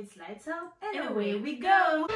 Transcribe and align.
It's 0.00 0.16
lights 0.16 0.46
out 0.46 0.74
and 0.80 1.10
away 1.10 1.34
we 1.34 1.56
go! 1.56 2.06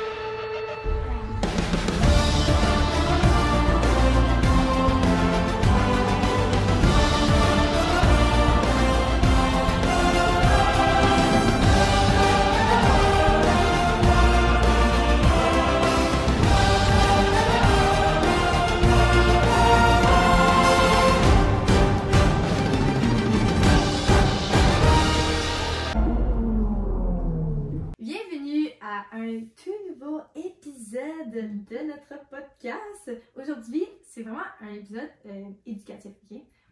Un 29.12 29.40
tout 29.62 29.88
nouveau 29.88 30.20
épisode 30.34 31.30
de 31.30 31.78
notre 31.86 32.28
podcast. 32.28 33.10
Aujourd'hui, 33.34 33.86
c'est 34.02 34.22
vraiment 34.22 34.44
un 34.60 34.74
épisode 34.74 35.10
euh, 35.26 35.50
éducatif. 35.64 36.12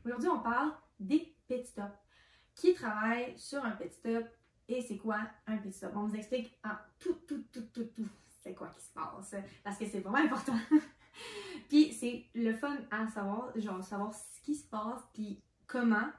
Aujourd'hui, 0.05 0.29
on 0.29 0.41
parle 0.41 0.73
des 0.99 1.35
pit 1.49 1.67
stops. 1.67 1.87
Qui 2.55 2.75
travaille 2.75 3.33
sur 3.39 3.65
un 3.65 3.71
pit 3.71 3.93
stop 3.93 4.25
et 4.69 4.83
c'est 4.83 4.99
quoi 4.99 5.21
un 5.47 5.57
pit 5.57 5.73
stop? 5.73 5.93
On 5.95 6.07
vous 6.07 6.17
explique 6.17 6.59
en 6.63 6.75
tout, 6.99 7.15
tout, 7.27 7.45
tout, 7.51 7.67
tout, 7.73 7.85
tout, 7.85 8.09
c'est 8.43 8.55
quoi 8.55 8.69
qui 8.69 8.85
se 8.85 8.93
passe 8.93 9.35
parce 9.65 9.79
que 9.79 9.87
c'est 9.87 10.01
vraiment 10.01 10.25
important. 10.25 10.59
puis 11.69 11.93
c'est 11.93 12.27
le 12.35 12.53
fun 12.53 12.77
à 12.91 13.07
savoir, 13.09 13.59
genre 13.59 13.83
savoir 13.83 14.15
ce 14.15 14.41
qui 14.43 14.55
se 14.55 14.67
passe, 14.69 15.01
puis 15.15 15.43
comment 15.67 16.11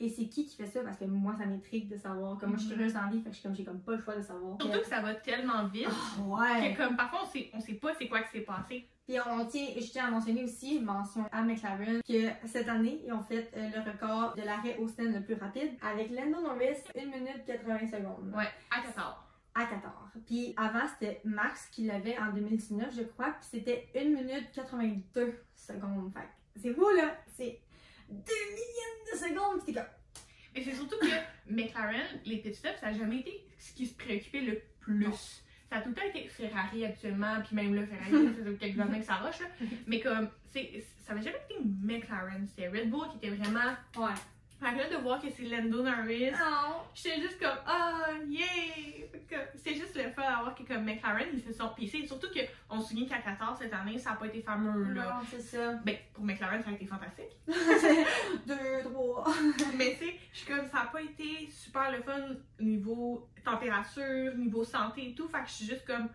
et 0.00 0.08
c'est 0.08 0.26
qui 0.26 0.46
qui 0.46 0.56
fait 0.56 0.66
ça? 0.66 0.80
Parce 0.82 0.96
que 0.98 1.04
moi 1.04 1.34
ça 1.38 1.46
m'intrigue 1.46 1.88
de 1.88 1.96
savoir. 1.96 2.38
Comme 2.38 2.50
moi 2.50 2.58
je 2.58 2.62
suis 2.64 2.70
Mhm. 2.72 2.76
curieuse 2.76 2.94
dans 2.94 3.02
la 3.02 3.10
vie 3.10 3.18
fait 3.20 3.30
que 3.30 3.34
je 3.34 3.40
suis 3.40 3.42
comme 3.48 3.54
j'ai 3.56 3.64
comme 3.64 3.80
pas 3.80 3.92
le 3.96 4.02
choix 4.02 4.16
de 4.16 4.22
savoir. 4.22 4.56
Surtout 4.60 4.78
que 4.80 4.86
ça 4.86 5.00
va 5.00 5.14
tellement 5.14 5.66
vite 5.68 5.88
Ah, 5.90 6.22
ouais. 6.22 6.74
que 6.74 6.78
comme 6.84 6.96
parfois 6.96 7.20
on 7.24 7.26
sait, 7.26 7.50
on 7.54 7.60
sait 7.60 7.74
pas 7.74 7.92
c'est 7.98 8.08
quoi 8.08 8.22
qui 8.22 8.30
s'est 8.38 8.44
passé. 8.44 8.88
puis 9.06 9.16
on 9.26 9.44
tient 9.46 9.66
je 9.76 9.90
tiens 9.90 10.06
à 10.06 10.10
mentionner 10.10 10.44
aussi 10.44 10.80
mention 10.80 11.24
à 11.32 11.42
McLaren 11.42 12.00
que 12.08 12.28
cette 12.46 12.68
année 12.68 13.00
ils 13.06 13.12
ont 13.12 13.22
fait 13.22 13.50
euh, 13.56 13.68
le 13.74 13.90
record 13.90 14.34
de 14.36 14.42
l'arrêt 14.42 14.76
au 14.78 14.88
stand 14.88 15.12
le 15.14 15.22
plus 15.22 15.34
rapide 15.34 15.72
avec 15.82 16.10
Lando 16.10 16.40
Norris 16.40 16.78
1 16.96 17.04
minute 17.06 17.44
80 17.46 17.86
secondes. 17.90 18.32
Ouais, 18.34 18.48
à 18.70 18.80
14. 18.82 19.14
à 19.54 19.64
14 19.66 19.92
puis 20.26 20.54
avant 20.56 20.86
c'était 20.88 21.20
Max 21.24 21.68
qui 21.70 21.84
l'avait 21.84 22.16
en 22.18 22.32
2019 22.32 22.94
je 22.96 23.02
crois 23.02 23.32
puis 23.32 23.48
c'était 23.50 23.88
1 23.96 24.04
minute 24.04 24.50
82 24.54 25.34
secondes. 25.54 26.12
Fait 26.14 26.20
que 26.20 26.60
c'est 26.60 26.70
vous 26.70 26.88
là. 26.96 27.16
C'est 27.36 27.60
2 28.08 28.16
millions 28.16 29.12
de 29.12 29.18
secondes 29.18 29.64
t'es 29.64 29.72
comme 29.72 29.84
Mais 30.54 30.62
c'est 30.62 30.74
surtout 30.74 30.98
que 30.98 31.52
McLaren, 31.52 32.06
les 32.24 32.38
pit 32.38 32.54
stops, 32.54 32.78
ça 32.80 32.90
n'a 32.90 32.98
jamais 32.98 33.18
été 33.18 33.46
ce 33.58 33.72
qui 33.72 33.86
se 33.86 33.94
préoccupait 33.94 34.40
le 34.40 34.62
plus. 34.80 35.06
Non. 35.06 35.12
Ça 35.12 35.78
a 35.78 35.80
tout 35.80 35.88
le 35.88 35.94
temps 35.94 36.06
été 36.06 36.28
Ferrari 36.28 36.84
actuellement, 36.84 37.40
puis 37.46 37.56
même 37.56 37.74
là, 37.74 37.82
Ferrari, 37.86 38.26
ça 38.36 38.44
fait 38.44 38.58
quelques 38.58 38.80
années 38.80 39.00
que 39.00 39.06
ça 39.06 39.14
rush, 39.14 39.40
là. 39.40 39.46
Mais 39.86 40.00
comme, 40.00 40.28
c'est, 40.50 40.84
ça 41.00 41.14
n'a 41.14 41.22
jamais 41.22 41.38
été 41.48 41.58
McLaren, 41.64 42.46
c'était 42.46 42.68
Red 42.68 42.90
Bull 42.90 43.08
qui 43.10 43.26
était 43.26 43.34
vraiment. 43.34 43.70
ouais 43.96 44.14
Fait 44.62 44.72
que 44.74 44.78
là, 44.78 44.88
de 44.90 45.02
voir 45.02 45.20
que 45.20 45.26
c'est 45.28 45.42
Lando 45.44 45.82
Norris, 45.82 46.30
non 46.30 46.76
J'étais 46.94 47.20
juste 47.20 47.38
comme, 47.40 47.58
ah, 47.66 48.06
yay! 48.28 49.10
Comme, 49.28 49.38
C'est 49.56 49.74
juste 49.74 49.96
le 49.96 50.10
fun 50.12 50.22
d'avoir 50.22 50.54
que 50.54 50.62
comme 50.62 50.84
McLaren, 50.84 51.26
ils 51.32 51.40
se 51.42 51.52
sont. 51.52 51.70
Puis 51.74 51.88
c'est 51.88 52.06
surtout 52.06 52.28
qu'on 52.28 52.80
se 52.80 52.90
souvient 52.90 53.06
qu'à 53.08 53.18
14 53.18 53.58
cette 53.58 53.72
année, 53.74 53.98
ça 53.98 54.10
n'a 54.10 54.16
pas 54.16 54.26
été 54.26 54.40
fameux, 54.42 54.92
là. 54.94 55.04
non 55.04 55.26
c'est 55.28 55.40
ça 55.40 55.72
Ben, 55.84 55.96
pour 56.12 56.22
McLaren, 56.24 56.62
ça 56.62 56.70
a 56.70 56.72
été 56.74 56.86
fantastique. 56.86 57.36
deux 58.46 58.82
trois 58.84 59.24
Mais 59.76 59.96
tu 59.98 60.06
sais, 60.06 60.14
je 60.32 60.38
suis 60.38 60.46
comme, 60.46 60.66
ça 60.68 60.78
n'a 60.78 60.84
pas 60.86 61.02
été 61.02 61.48
super 61.50 61.90
le 61.90 62.02
fun 62.02 62.20
niveau 62.60 63.28
température, 63.44 64.34
niveau 64.36 64.64
santé 64.64 65.10
et 65.10 65.14
tout. 65.14 65.28
Fait 65.28 65.40
que 65.42 65.48
je 65.48 65.52
suis 65.52 65.66
juste 65.66 65.84
comme, 65.86 66.08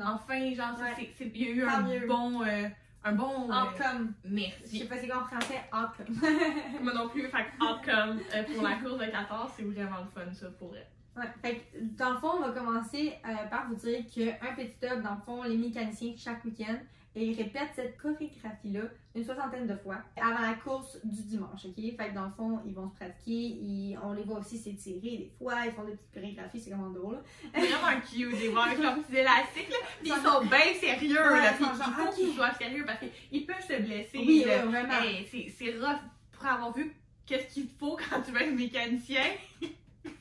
enfin, 0.00 0.54
genre, 0.54 0.78
Ouais. 0.80 0.92
c'est- 0.96 1.10
c'est- 1.18 1.32
il 1.34 1.42
y 1.42 1.48
a 1.48 1.50
eu 1.52 1.60
Tant 1.66 1.74
un 1.74 1.82
mieux. 1.82 2.06
bon. 2.06 2.42
euh, 2.44 2.68
un 3.04 3.12
bon. 3.12 3.50
euh, 3.50 3.62
outcome 3.62 4.14
je 4.24 4.28
sais 4.28 4.34
merci. 4.34 4.84
pas 4.86 4.96
c'est 4.96 5.06
quoi 5.08 5.22
en 5.22 5.26
français 5.26 5.60
outcome 5.72 6.16
Moi 6.82 6.92
non 6.94 7.08
plus, 7.08 7.22
fait 7.28 7.44
que 7.58 7.64
outcome 7.64 8.20
euh, 8.34 8.42
pour 8.54 8.62
la 8.62 8.74
course 8.76 8.98
de 8.98 9.10
14, 9.10 9.52
c'est 9.56 9.62
vraiment 9.64 9.96
le 10.00 10.08
fun, 10.24 10.32
ça, 10.32 10.46
pour 10.58 10.74
elle. 10.74 10.86
Ouais, 11.16 11.28
fait 11.42 11.56
que, 11.58 11.78
dans 11.96 12.10
le 12.10 12.16
fond, 12.18 12.30
on 12.38 12.40
va 12.40 12.50
commencer 12.50 13.14
euh, 13.24 13.46
par 13.48 13.68
vous 13.68 13.76
dire 13.76 14.00
qu'un 14.12 14.54
petit 14.54 14.72
stop, 14.72 15.00
dans 15.02 15.14
le 15.14 15.20
fond, 15.24 15.42
les 15.44 15.56
mécaniciens, 15.56 16.12
chaque 16.16 16.44
week-end, 16.44 16.76
et 17.16 17.26
ils 17.26 17.36
répètent 17.36 17.70
cette 17.76 17.96
chorégraphie-là 17.96 18.82
une 19.14 19.24
soixantaine 19.24 19.66
de 19.68 19.76
fois 19.76 19.98
avant 20.16 20.40
la 20.40 20.54
course 20.54 20.98
du 21.04 21.22
dimanche, 21.22 21.64
ok? 21.66 21.74
Fait 21.76 22.08
que 22.10 22.14
dans 22.14 22.24
le 22.26 22.32
fond, 22.32 22.60
ils 22.66 22.74
vont 22.74 22.88
se 22.90 22.94
pratiquer, 22.96 23.30
ils- 23.32 23.98
on 24.02 24.12
les 24.12 24.24
voit 24.24 24.40
aussi 24.40 24.58
s'étirer 24.58 25.00
des 25.18 25.32
fois, 25.38 25.64
ils 25.66 25.72
font 25.72 25.84
des 25.84 25.92
petites 25.92 26.12
chorégraphies, 26.12 26.60
c'est 26.60 26.70
vraiment 26.70 26.90
drôle. 26.90 27.22
vraiment 27.52 28.00
cute 28.00 28.38
des 28.38 28.48
voir 28.48 28.66
avec 28.66 28.78
leurs 28.80 28.94
petits 29.02 29.16
élastiques 29.16 29.70
là. 29.70 29.76
Ils 30.02 30.10
sont 30.12 30.40
bien 30.44 30.74
sérieux 30.80 31.16
Ouais, 31.32 31.38
là. 31.40 31.52
ils 31.58 31.62
il 31.62 31.66
genre, 31.66 31.94
faut 31.96 32.12
qu'ils 32.12 32.34
soient 32.34 32.54
sérieux 32.54 32.84
parce 32.84 32.98
qu'ils 32.98 33.46
peuvent 33.46 33.60
se 33.66 33.80
blesser. 33.82 34.18
Oui, 34.18 34.44
là. 34.46 34.64
oui, 34.66 34.72
vraiment. 34.72 35.00
Hey, 35.02 35.26
c'est- 35.30 35.48
c'est 35.56 35.70
rough 35.78 36.00
pour 36.32 36.46
avoir 36.46 36.72
vu 36.72 36.92
qu'est-ce 37.26 37.54
qu'il 37.54 37.68
faut 37.68 37.96
quand 37.96 38.20
tu 38.22 38.32
veux 38.32 38.42
être 38.42 38.54
mécanicien. 38.54 39.22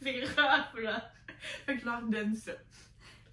c'est 0.01 0.23
rough 0.25 0.81
là. 0.83 1.09
Fait 1.65 1.73
que 1.75 1.81
je 1.81 1.85
leur 1.85 2.01
donne 2.03 2.35
ça. 2.35 2.51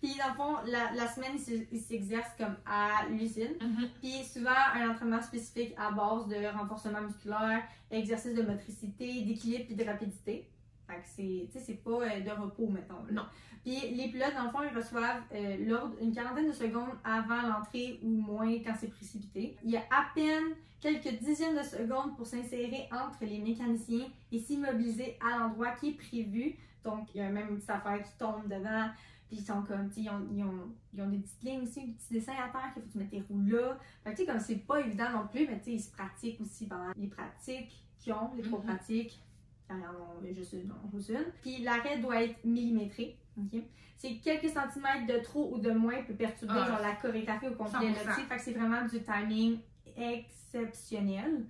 Puis 0.01 0.15
dans 0.17 0.29
le 0.29 0.35
fond, 0.35 0.57
la, 0.67 0.93
la 0.95 1.07
semaine, 1.09 1.33
ils 1.35 1.41
se- 1.41 1.67
ils 1.73 1.81
s'exercent 1.81 2.35
comme 2.39 2.57
à 2.67 3.07
l'usine. 3.11 3.53
Mm-hmm. 3.61 3.89
Puis 4.01 4.25
souvent, 4.25 4.51
un 4.75 4.91
entraînement 4.91 5.21
spécifique 5.21 5.75
à 5.77 5.91
base 5.91 6.27
de 6.29 6.37
renforcement 6.57 7.03
musculaire, 7.03 7.63
exercice 7.91 8.35
de 8.35 8.43
motricité, 8.43 9.23
d'équilibre 9.23 9.67
puis 9.67 9.75
de 9.75 9.85
rapidité. 9.85 10.49
Fait 10.87 10.95
que 10.97 11.07
c'est, 11.07 11.47
tu 11.47 11.53
sais, 11.53 11.65
c'est 11.65 11.85
pas 11.85 11.91
euh, 12.03 12.21
de 12.21 12.31
repos, 12.31 12.67
mettons. 12.69 13.03
là. 13.07 13.13
Non. 13.13 13.23
Puis 13.63 13.79
les 13.95 14.09
pilotes, 14.09 14.35
dans 14.35 14.45
le 14.45 14.51
fond, 14.51 14.63
ils 14.63 14.75
reçoivent 14.75 15.23
euh, 15.35 15.57
l'ordre 15.69 15.95
une 16.01 16.13
quarantaine 16.15 16.49
de 16.49 16.53
secondes 16.53 16.89
avant 17.05 17.43
l'entrée 17.43 18.01
ou 18.03 18.09
moins 18.09 18.51
quand 18.65 18.73
c'est 18.81 18.89
précipité. 18.89 19.57
Il 19.63 19.71
y 19.71 19.77
a 19.77 19.83
à 19.91 20.07
peine 20.15 20.55
quelques 20.81 21.19
dizaines 21.23 21.59
de 21.59 21.63
secondes 21.63 22.17
pour 22.17 22.27
s'insérer 22.27 22.89
entre 22.91 23.19
les 23.27 23.39
mécaniciens 23.39 24.07
et 24.33 24.39
s'immobiliser 24.39 25.19
à 25.21 25.39
l'endroit 25.39 25.73
qui 25.73 25.91
est 25.91 25.93
prévu. 25.93 26.57
Donc, 26.83 27.09
il 27.15 27.19
y 27.21 27.21
a 27.23 27.29
même 27.29 27.51
une 27.51 27.57
petite 27.57 27.69
affaire 27.69 28.03
qui 28.03 28.17
tombe 28.19 28.49
devant. 28.49 28.89
Puis 29.31 29.39
ils 29.39 29.45
sont 29.47 29.63
comme, 29.63 29.89
tu 29.89 29.95
sais, 29.95 30.01
ils 30.03 30.11
ont, 30.11 30.27
ils, 30.35 30.43
ont, 30.43 30.75
ils 30.93 31.01
ont 31.03 31.09
des 31.09 31.19
petites 31.19 31.43
lignes 31.45 31.63
aussi, 31.63 31.87
des 31.87 31.93
petits 31.93 32.13
dessins 32.15 32.33
à 32.33 32.49
terre 32.49 32.73
qu'il 32.75 32.83
faut 32.83 32.89
que 32.89 32.93
tu 32.93 32.99
mettes 32.99 33.11
tes 33.11 33.21
roues 33.23 33.43
là. 33.43 33.79
Fait 34.03 34.11
que 34.11 34.17
tu 34.17 34.23
sais, 34.25 34.27
comme 34.33 34.41
c'est 34.41 34.57
pas 34.57 34.81
évident 34.81 35.09
non 35.13 35.29
plus, 35.29 35.47
mais 35.47 35.59
tu 35.59 35.65
sais, 35.67 35.73
ils 35.75 35.81
se 35.81 35.93
pratiquent 35.93 36.41
aussi 36.41 36.67
pendant 36.67 36.91
les 36.97 37.07
pratiques 37.07 37.85
qu'ils 38.01 38.13
ont, 38.13 38.33
les 38.37 38.43
trois 38.43 38.61
pratiques. 38.61 39.23
Quand 39.69 39.77
ils 39.79 39.87
en 39.87 40.29
ont 40.29 40.35
juste 40.35 40.53
une, 40.55 40.67
non, 40.67 40.75
juste 40.93 41.11
une. 41.11 41.25
Puis 41.43 41.59
l'arrêt 41.63 41.99
doit 41.99 42.25
être 42.25 42.45
millimétré. 42.45 43.17
ok? 43.39 43.63
C'est 43.97 44.17
quelques 44.17 44.49
centimètres 44.49 45.07
de 45.07 45.23
trop 45.23 45.55
ou 45.55 45.59
de 45.61 45.71
moins 45.71 46.03
peut 46.03 46.15
perturber 46.15 46.55
Ah, 46.57 46.67
genre, 46.67 46.81
la 46.81 46.97
chorégraphie 46.97 47.47
au 47.47 47.55
complet. 47.55 47.93
là, 47.93 48.03
100%. 48.03 48.15
tu 48.17 48.21
sais. 48.21 48.27
Fait 48.27 48.37
que 48.37 48.43
c'est 48.43 48.53
vraiment 48.55 48.83
du 48.89 49.01
timing 49.03 49.61
exceptionnel. 49.97 51.45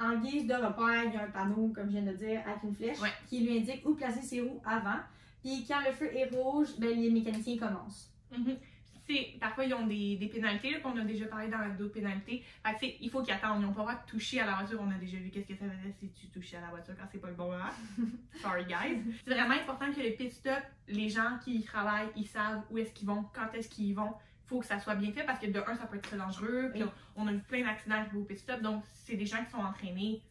En 0.00 0.16
guise 0.18 0.46
de 0.46 0.54
repère, 0.54 1.04
il 1.04 1.12
y 1.12 1.16
a 1.16 1.24
un 1.24 1.30
panneau, 1.30 1.70
comme 1.74 1.86
je 1.86 1.98
viens 1.98 2.02
de 2.12 2.16
dire, 2.16 2.40
avec 2.46 2.62
une 2.64 2.74
flèche 2.74 2.98
Ouais. 3.00 3.12
qui 3.28 3.40
lui 3.40 3.58
indique 3.58 3.82
où 3.84 3.94
placer 3.94 4.22
ses 4.22 4.40
roues 4.40 4.60
avant. 4.64 4.98
Puis 5.44 5.64
quand 5.68 5.80
le 5.86 5.92
feu 5.92 6.08
est 6.16 6.30
rouge, 6.34 6.68
ben, 6.78 6.88
les 6.98 7.10
mécaniciens 7.10 7.58
commencent. 7.58 8.10
C'est- 9.06 9.38
Parfois, 9.40 9.64
ils 9.64 9.74
ont 9.74 9.86
des, 9.86 10.16
des 10.16 10.28
pénalités, 10.28 10.80
qu'on 10.80 10.96
a 10.96 11.00
déjà 11.04 11.26
parlé 11.26 11.48
dans 11.48 11.58
la 11.58 11.68
vidéo 11.70 11.86
de 11.86 11.92
pénalités. 11.92 12.44
Fait 12.78 12.90
que, 12.92 12.96
il 13.00 13.10
faut 13.10 13.22
qu'ils 13.22 13.34
attendent. 13.34 13.60
Ils 13.60 13.66
n'ont 13.66 13.72
pas 13.72 13.80
le 13.80 13.86
droit 13.88 13.94
de 13.94 14.10
toucher 14.10 14.40
à 14.40 14.46
la 14.46 14.54
voiture. 14.54 14.80
On 14.80 14.90
a 14.90 14.94
déjà 14.98 15.16
vu 15.18 15.30
qu'est-ce 15.30 15.48
que 15.48 15.54
ça 15.56 15.64
faisait 15.64 15.92
si 15.98 16.08
tu 16.10 16.28
touchais 16.28 16.58
à 16.58 16.60
la 16.60 16.68
voiture 16.68 16.94
quand 16.96 17.06
c'est 17.10 17.18
pas 17.18 17.28
le 17.28 17.34
bon 17.34 17.50
moment. 17.50 17.64
Sorry, 18.40 18.64
guys. 18.66 19.02
C'est 19.24 19.34
vraiment 19.34 19.54
important 19.54 19.92
que 19.92 20.00
le 20.00 20.12
pit 20.16 20.30
stop, 20.30 20.62
les 20.86 21.08
gens 21.08 21.38
qui 21.42 21.56
y 21.56 21.62
travaillent, 21.64 22.10
ils 22.14 22.26
savent 22.26 22.62
où 22.70 22.78
est-ce 22.78 22.92
qu'ils 22.92 23.08
vont, 23.08 23.24
quand 23.34 23.52
est-ce 23.54 23.68
qu'ils 23.68 23.86
y 23.88 23.92
vont. 23.94 24.12
Faut 24.50 24.60
que 24.60 24.66
ça 24.66 24.78
soit 24.80 24.96
bien 24.96 25.12
fait 25.12 25.24
parce 25.24 25.38
que 25.38 25.46
de 25.46 25.58
un, 25.60 25.74
ça 25.76 25.86
peut 25.86 25.96
être 25.96 26.02
très 26.08 26.16
dangereux. 26.18 26.70
Puis 26.72 26.82
Oui. 26.82 26.88
on, 27.16 27.22
on 27.24 27.26
a 27.28 27.32
vu 27.32 27.38
plein 27.40 27.64
d'accidents 27.64 28.04
au 28.14 28.24
pit 28.24 28.36
stop. 28.38 28.60
Donc, 28.60 28.84
c'est 28.92 29.16
des 29.16 29.24
gens 29.26 29.42
qui 29.44 29.50
sont 29.50 29.58
entraînés 29.58 30.22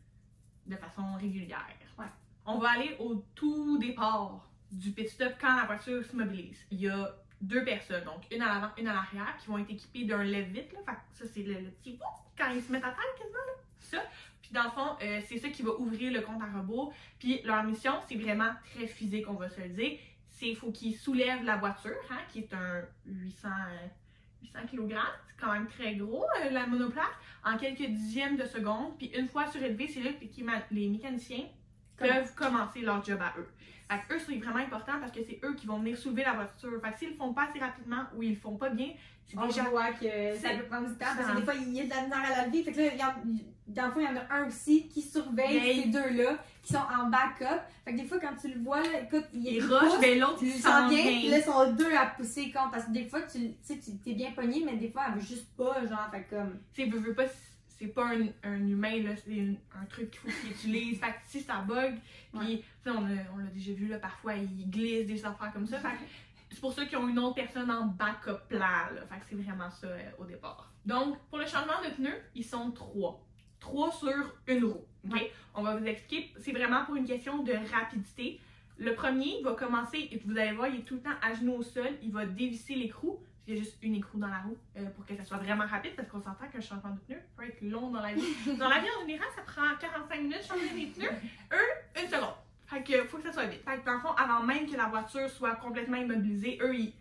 de 0.68 0.76
façon 0.76 1.14
régulière. 1.16 1.66
Ouais. 1.98 2.06
On 2.46 2.58
va 2.60 2.72
aller 2.72 2.96
au 3.00 3.24
tout 3.34 3.78
départ 3.80 4.46
du 4.72 4.92
pit 4.92 5.08
stop 5.10 5.34
quand 5.42 5.56
la 5.56 5.66
voiture 5.66 6.04
se 6.06 6.16
mobilise. 6.16 6.60
Il 6.70 6.82
y 6.82 6.90
a 6.90 7.16
deux 7.42 7.64
personnes, 7.64 8.04
donc 8.04 8.24
une 8.32 8.42
à 8.42 8.54
l'avant, 8.54 8.70
une 8.78 8.88
à 8.88 8.94
l'arrière, 8.94 9.36
qui 9.40 9.48
vont 9.48 9.58
être 9.58 9.70
équipées 9.72 10.04
d'un 10.06 10.24
lève-vite. 10.24 10.74
Là. 10.74 10.80
Fait 10.86 10.92
que 10.92 11.18
ça, 11.18 11.26
c'est 11.34 11.44
le, 11.44 11.54
le 11.54 11.72
petit 11.72 11.98
quand 12.38 12.52
ils 12.52 12.62
se 12.62 12.72
mettent 12.72 12.84
à 12.84 12.92
terre 12.92 13.16
quasiment. 13.18 13.38
Là. 13.48 13.54
Ça. 13.80 13.98
Puis 14.42 14.52
dans 14.52 14.64
le 14.64 14.70
fond, 14.72 14.96
euh, 15.02 15.22
c'est 15.26 15.38
ça 15.38 15.50
qui 15.50 15.62
va 15.64 15.72
ouvrir 15.80 16.12
le 16.12 16.22
compte 16.22 16.42
à 16.42 16.58
rebours. 16.58 16.94
Puis 17.20 17.42
leur 17.44 17.64
mission, 17.64 17.94
c'est 18.08 18.16
vraiment 18.16 18.52
très 18.76 18.88
physique, 18.88 19.30
on 19.30 19.34
va 19.34 19.50
se 19.50 19.62
le 19.62 19.70
dire. 19.70 19.98
C'est 20.28 20.50
il 20.50 20.56
faut 20.56 20.72
qu'ils 20.72 20.96
soulèvent 20.96 21.44
la 21.44 21.58
voiture, 21.58 21.98
hein, 22.12 22.20
qui 22.30 22.40
est 22.40 22.54
un 22.54 22.82
800, 23.06 23.48
euh, 23.50 23.88
800 24.42 24.60
kg. 24.72 24.96
C'est 25.28 25.46
quand 25.46 25.54
même 25.54 25.68
très 25.68 25.96
gros, 25.96 26.26
euh, 26.44 26.50
la 26.50 26.66
monoplace, 26.68 27.06
en 27.46 27.58
quelques 27.58 27.88
dixièmes 27.90 28.36
de 28.38 28.46
seconde. 28.46 28.98
Puis 28.98 29.08
une 29.18 29.28
fois 29.28 29.48
surélevé, 29.48 29.88
c'est 29.88 30.02
là 30.02 30.12
que 30.12 30.74
les 30.74 30.88
mécaniciens 30.90 31.46
peuvent 31.98 32.34
commencer 32.36 32.82
leur 32.82 33.04
job 33.04 33.20
à 33.22 33.34
eux. 33.40 33.48
Fait 33.92 34.00
que 34.08 34.14
eux, 34.16 34.20
c'est 34.20 34.38
vraiment 34.38 34.60
important 34.60 34.94
parce 35.00 35.12
que 35.12 35.20
c'est 35.24 35.40
eux 35.44 35.56
qui 35.56 35.66
vont 35.66 35.80
venir 35.80 35.98
soulever 35.98 36.24
la 36.24 36.34
voiture. 36.34 36.80
Fait 36.84 36.92
que 36.92 37.00
s'ils 37.00 37.10
le 37.10 37.16
font 37.16 37.34
pas 37.34 37.48
assez 37.50 37.60
rapidement 37.60 38.04
ou 38.16 38.22
ils 38.24 38.32
le 38.32 38.36
font 38.36 38.56
pas 38.56 38.70
bien, 38.70 38.90
c'est 39.26 39.38
On 39.38 39.48
déjà. 39.48 39.64
voit 39.64 39.92
que 39.94 40.36
ça 40.38 40.50
peut 40.52 40.64
prendre 40.70 40.88
du 40.90 40.94
temps 40.96 41.06
parce 41.18 41.32
que 41.32 41.38
des 41.38 41.44
fois, 41.44 41.54
il 41.56 41.74
y 41.74 41.82
a 41.82 41.86
de 41.86 41.90
la 41.90 42.02
misère 42.04 42.24
à 42.24 42.30
la 42.30 42.46
lever. 42.48 42.64
Fait 42.64 42.72
que 42.72 42.98
là, 42.98 43.16
dans 43.70 43.86
le 43.88 43.92
fond, 43.92 44.00
il 44.00 44.06
y 44.06 44.08
en 44.08 44.18
a 44.18 44.34
un 44.34 44.48
aussi 44.48 44.88
qui 44.88 45.02
surveille 45.02 45.60
Veille. 45.60 45.82
ces 45.84 45.90
deux-là, 45.90 46.38
qui 46.64 46.74
sont 46.74 46.80
en 46.80 47.10
backup. 47.10 47.62
Fait 47.86 47.94
que 47.94 47.98
des 48.02 48.06
fois, 48.06 48.20
quand 48.20 48.36
tu 48.40 48.48
le 48.54 48.60
vois, 48.62 48.82
là, 48.82 49.02
écoute, 49.02 49.26
il, 49.34 49.48
il 49.48 49.68
pousse, 49.68 49.98
mais 50.02 50.16
l'autre, 50.16 50.40
tu 50.40 50.46
il 50.48 50.54
s'en 50.60 50.88
puis 50.88 50.98
vient. 50.98 51.32
là, 51.32 51.38
ils 51.40 51.44
sont 51.44 51.74
deux 51.74 51.94
à 51.96 52.06
pousser 52.08 52.52
contre. 52.52 52.72
Parce 52.72 52.86
que 52.86 52.92
des 52.92 53.06
fois, 53.06 53.22
tu 53.24 53.56
sais, 53.62 53.78
tu 53.80 53.98
t'es 53.98 54.14
bien 54.14 54.32
pogné, 54.32 54.64
mais 54.66 54.76
des 54.78 54.90
fois, 54.90 55.04
elle 55.08 55.16
veut 55.16 55.26
juste 55.26 55.48
pas, 55.56 55.86
genre, 55.86 56.10
fait 56.12 56.24
que 56.24 56.36
comme. 56.36 56.60
Tu 56.74 56.84
sais, 56.84 56.90
veux, 56.90 57.14
pas, 57.14 57.24
c'est 57.78 57.88
pas 57.88 58.08
un, 58.08 58.28
un 58.44 58.68
humain, 58.68 59.02
là, 59.04 59.12
c'est 59.16 59.32
une- 59.32 59.58
un 59.82 59.86
truc 59.86 60.12
qu'il 60.12 60.20
faut 60.20 60.42
qu'il 60.42 60.52
utilise. 60.52 61.00
Fait 61.00 61.08
que 61.12 61.18
si 61.28 61.40
ça 61.42 61.64
bug, 61.68 61.96
puis, 62.38 62.64
on 62.86 63.02
l'a 63.38 63.50
déjà 63.54 63.72
vu, 63.74 63.88
là, 63.88 63.98
parfois, 64.00 64.36
il 64.36 64.70
glisse 64.70 65.08
des 65.08 65.26
affaires 65.26 65.52
comme 65.54 65.66
ça. 65.68 65.80
Fait 65.80 65.90
que 65.90 66.04
c'est 66.52 66.60
pour 66.60 66.74
ça 66.74 66.86
qu'ils 66.86 66.98
ont 66.98 67.08
une 67.08 67.20
autre 67.20 67.36
personne 67.36 67.70
en 67.72 67.86
backup 67.86 68.48
plan, 68.50 68.60
là. 68.60 69.02
Fait 69.10 69.20
que 69.20 69.26
c'est 69.30 69.36
vraiment 69.36 69.70
ça 69.70 69.88
euh, 69.88 70.00
au 70.18 70.26
départ. 70.26 70.72
Donc, 70.86 71.18
pour 71.30 71.38
le 71.38 71.46
changement 71.46 71.80
de 71.88 71.94
pneus, 71.96 72.22
ils 72.36 72.44
sont 72.44 72.72
trois. 72.72 73.22
Trois 73.60 73.92
sur 73.92 74.14
une 74.48 74.66
roue. 74.66 74.86
ok? 75.06 75.14
Ouais. 75.14 75.32
On 75.56 75.62
va 75.62 75.76
vous 75.76 75.86
expliquer. 75.86 76.32
C'est 76.40 76.52
vraiment 76.52 76.86
pour 76.86 76.96
une 76.96 77.06
question 77.06 77.44
de 77.44 77.54
rapidité. 77.72 78.40
Le 78.78 78.94
premier 78.94 79.40
il 79.40 79.44
va 79.44 79.54
commencer, 79.54 80.08
et 80.12 80.22
vous 80.26 80.38
allez 80.38 80.54
voir, 80.54 80.70
il 80.70 80.80
est 80.80 80.84
tout 80.84 80.96
le 80.96 81.02
temps 81.02 81.18
à 81.22 81.34
genoux 81.34 81.56
au 81.56 81.64
sol. 81.64 81.90
Il 82.02 82.12
va 82.12 82.26
dévisser 82.26 82.76
l'écrou. 82.76 83.20
Il 83.48 83.56
y 83.56 83.58
a 83.58 83.64
juste 83.64 83.78
une 83.82 83.96
écrou 83.96 84.20
dans 84.20 84.28
la 84.28 84.38
roue 84.40 84.58
euh, 84.78 84.86
pour 84.92 85.06
que 85.08 85.16
ça 85.16 85.26
soit 85.26 85.38
vraiment 85.38 85.66
rapide 85.66 85.96
parce 85.96 86.08
qu'on 86.08 86.22
s'entend 86.22 86.48
qu'un 86.52 86.62
changement 86.62 86.92
de 86.92 87.00
pneu 87.00 87.18
peut 87.36 87.46
être 87.46 87.62
long 87.62 87.90
dans 87.90 88.02
la 88.02 88.14
vie. 88.14 88.22
Dans 88.60 88.70
la 88.70 88.80
vie 88.80 88.88
en 88.96 89.08
général, 89.08 89.28
ça 89.36 89.42
prend 89.42 89.76
45 89.80 90.18
minutes 90.22 90.38
de 90.38 90.44
changer 90.44 90.70
les 90.76 90.86
pneus. 90.86 91.10
Eux, 91.52 92.00
une 92.00 92.08
seconde. 92.08 92.36
Fait 92.68 92.84
que 92.84 93.04
faut 93.06 93.18
que 93.18 93.24
ça 93.24 93.34
soit 93.34 93.48
vite. 93.48 93.64
Fait 93.68 93.80
que 93.80 93.86
dans 93.86 93.94
le 93.94 94.00
fond, 94.02 94.12
avant 94.12 94.44
même 94.44 94.70
que 94.70 94.78
la 94.78 94.86
voiture 94.86 95.28
soit 95.28 95.56
complètement 95.56 95.98
immobilisée, 95.98 96.60
eux, 96.62 96.76
ils, 96.76 96.94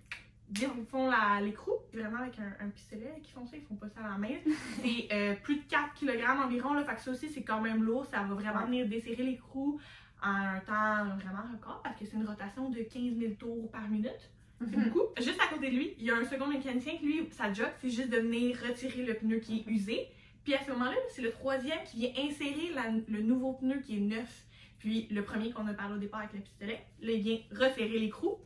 ils 0.51 0.87
font 0.91 1.11
la- 1.11 1.41
l'écrou. 1.41 1.73
Vraiment 1.93 2.19
avec 2.19 2.39
un, 2.39 2.65
un 2.67 2.69
pistolet 2.71 3.21
qu'ils 3.23 3.33
font 3.35 3.47
ça, 3.47 3.57
ils 3.57 3.63
font 3.63 3.77
pas 3.77 3.89
ça 3.89 4.01
à 4.05 4.11
la 4.11 4.19
main. 4.19 4.35
C'est 4.83 5.09
euh, 5.13 5.35
plus 5.43 5.57
de 5.57 5.63
4 5.69 5.95
kg 5.95 6.25
environ. 6.45 6.75
Là, 6.75 6.85
fait 6.85 6.95
que 6.95 7.01
ça 7.01 7.11
aussi, 7.11 7.29
c'est 7.29 7.43
quand 7.43 7.61
même 7.61 7.83
lourd. 7.83 8.05
Ça 8.07 8.23
va 8.23 8.35
vraiment 8.35 8.65
venir 8.67 8.87
desserrer 8.89 9.23
l'écrou 9.23 9.81
en 10.23 10.31
un 10.31 10.61
temps 10.61 11.17
vraiment 11.17 11.43
record 11.53 11.81
parce 11.83 11.97
que 11.99 12.05
c'est 12.05 12.17
une 12.17 12.27
rotation 12.27 12.71
de 12.71 12.81
15 12.83 13.19
000 13.19 13.33
tours 13.39 13.71
par 13.71 13.89
minute. 13.89 14.31
C'est 14.61 14.77
beaucoup. 14.77 15.03
Juste 15.19 15.41
à 15.41 15.47
côté 15.55 15.71
de 15.71 15.77
lui, 15.77 15.95
il 15.99 16.05
y 16.05 16.11
a 16.11 16.17
un 16.17 16.25
second 16.25 16.47
mécanicien 16.49 16.97
qui, 16.99 17.07
lui, 17.07 17.29
sa 17.31 17.53
job, 17.53 17.69
c'est 17.81 17.91
juste 17.91 18.11
de 18.11 18.17
venir 18.17 18.57
retirer 18.61 19.05
le 19.05 19.15
pneu 19.15 19.37
qui 19.39 19.59
est 19.61 19.71
usé. 19.71 20.09
Puis 20.43 20.55
à 20.55 20.65
ce 20.65 20.71
moment-là, 20.73 20.97
c'est 21.11 21.23
le 21.23 21.31
troisième 21.31 21.79
qui 21.85 21.99
vient 21.99 22.11
insérer 22.27 22.73
la- 22.75 22.91
le 23.07 23.23
nouveau 23.23 23.53
pneu 23.53 23.79
qui 23.81 23.99
est 23.99 24.01
neuf. 24.01 24.45
Puis 24.81 25.07
le 25.11 25.23
premier 25.23 25.53
qu'on 25.53 25.67
a 25.69 25.75
parlé 25.75 25.95
au 25.95 25.99
départ 25.99 26.21
avec 26.21 26.33
le 26.33 26.41
pistolet, 26.41 26.81
là, 27.03 27.13
il 27.13 27.21
vient 27.21 27.39
resserrer 27.53 27.99
l'écrou. 28.01 28.39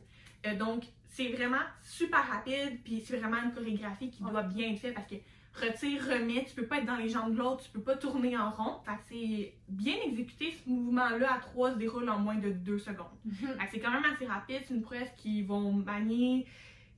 Euh, 0.45 0.55
donc, 0.55 0.83
c'est 1.13 1.29
vraiment 1.29 1.61
super 1.83 2.27
rapide, 2.27 2.79
puis 2.83 3.01
c'est 3.05 3.17
vraiment 3.17 3.41
une 3.43 3.53
chorégraphie 3.53 4.09
qui 4.09 4.23
doit 4.23 4.43
bien 4.43 4.71
être 4.71 4.79
faite 4.79 4.93
parce 4.95 5.07
que 5.07 5.15
retire, 5.53 6.01
remets, 6.03 6.45
tu 6.45 6.55
peux 6.55 6.65
pas 6.65 6.79
être 6.79 6.85
dans 6.85 6.95
les 6.95 7.09
jambes 7.09 7.33
de 7.33 7.37
l'autre, 7.37 7.63
tu 7.63 7.69
peux 7.69 7.81
pas 7.81 7.95
tourner 7.95 8.35
en 8.35 8.49
rond. 8.49 8.79
Fait 8.83 8.93
que 8.95 9.01
c'est 9.09 9.53
bien 9.69 9.95
exécuté, 10.05 10.51
ce 10.51 10.69
mouvement-là 10.69 11.35
à 11.35 11.37
trois 11.39 11.71
se 11.73 11.77
déroule 11.77 12.09
en 12.09 12.17
moins 12.19 12.35
de 12.35 12.49
deux 12.49 12.79
secondes. 12.79 13.05
Fait 13.31 13.45
que 13.65 13.71
c'est 13.71 13.79
quand 13.79 13.91
même 13.91 14.05
assez 14.05 14.25
rapide, 14.25 14.61
c'est 14.67 14.73
une 14.73 14.81
prouesse 14.81 15.11
qu'ils 15.17 15.45
vont 15.45 15.71
manier. 15.71 16.47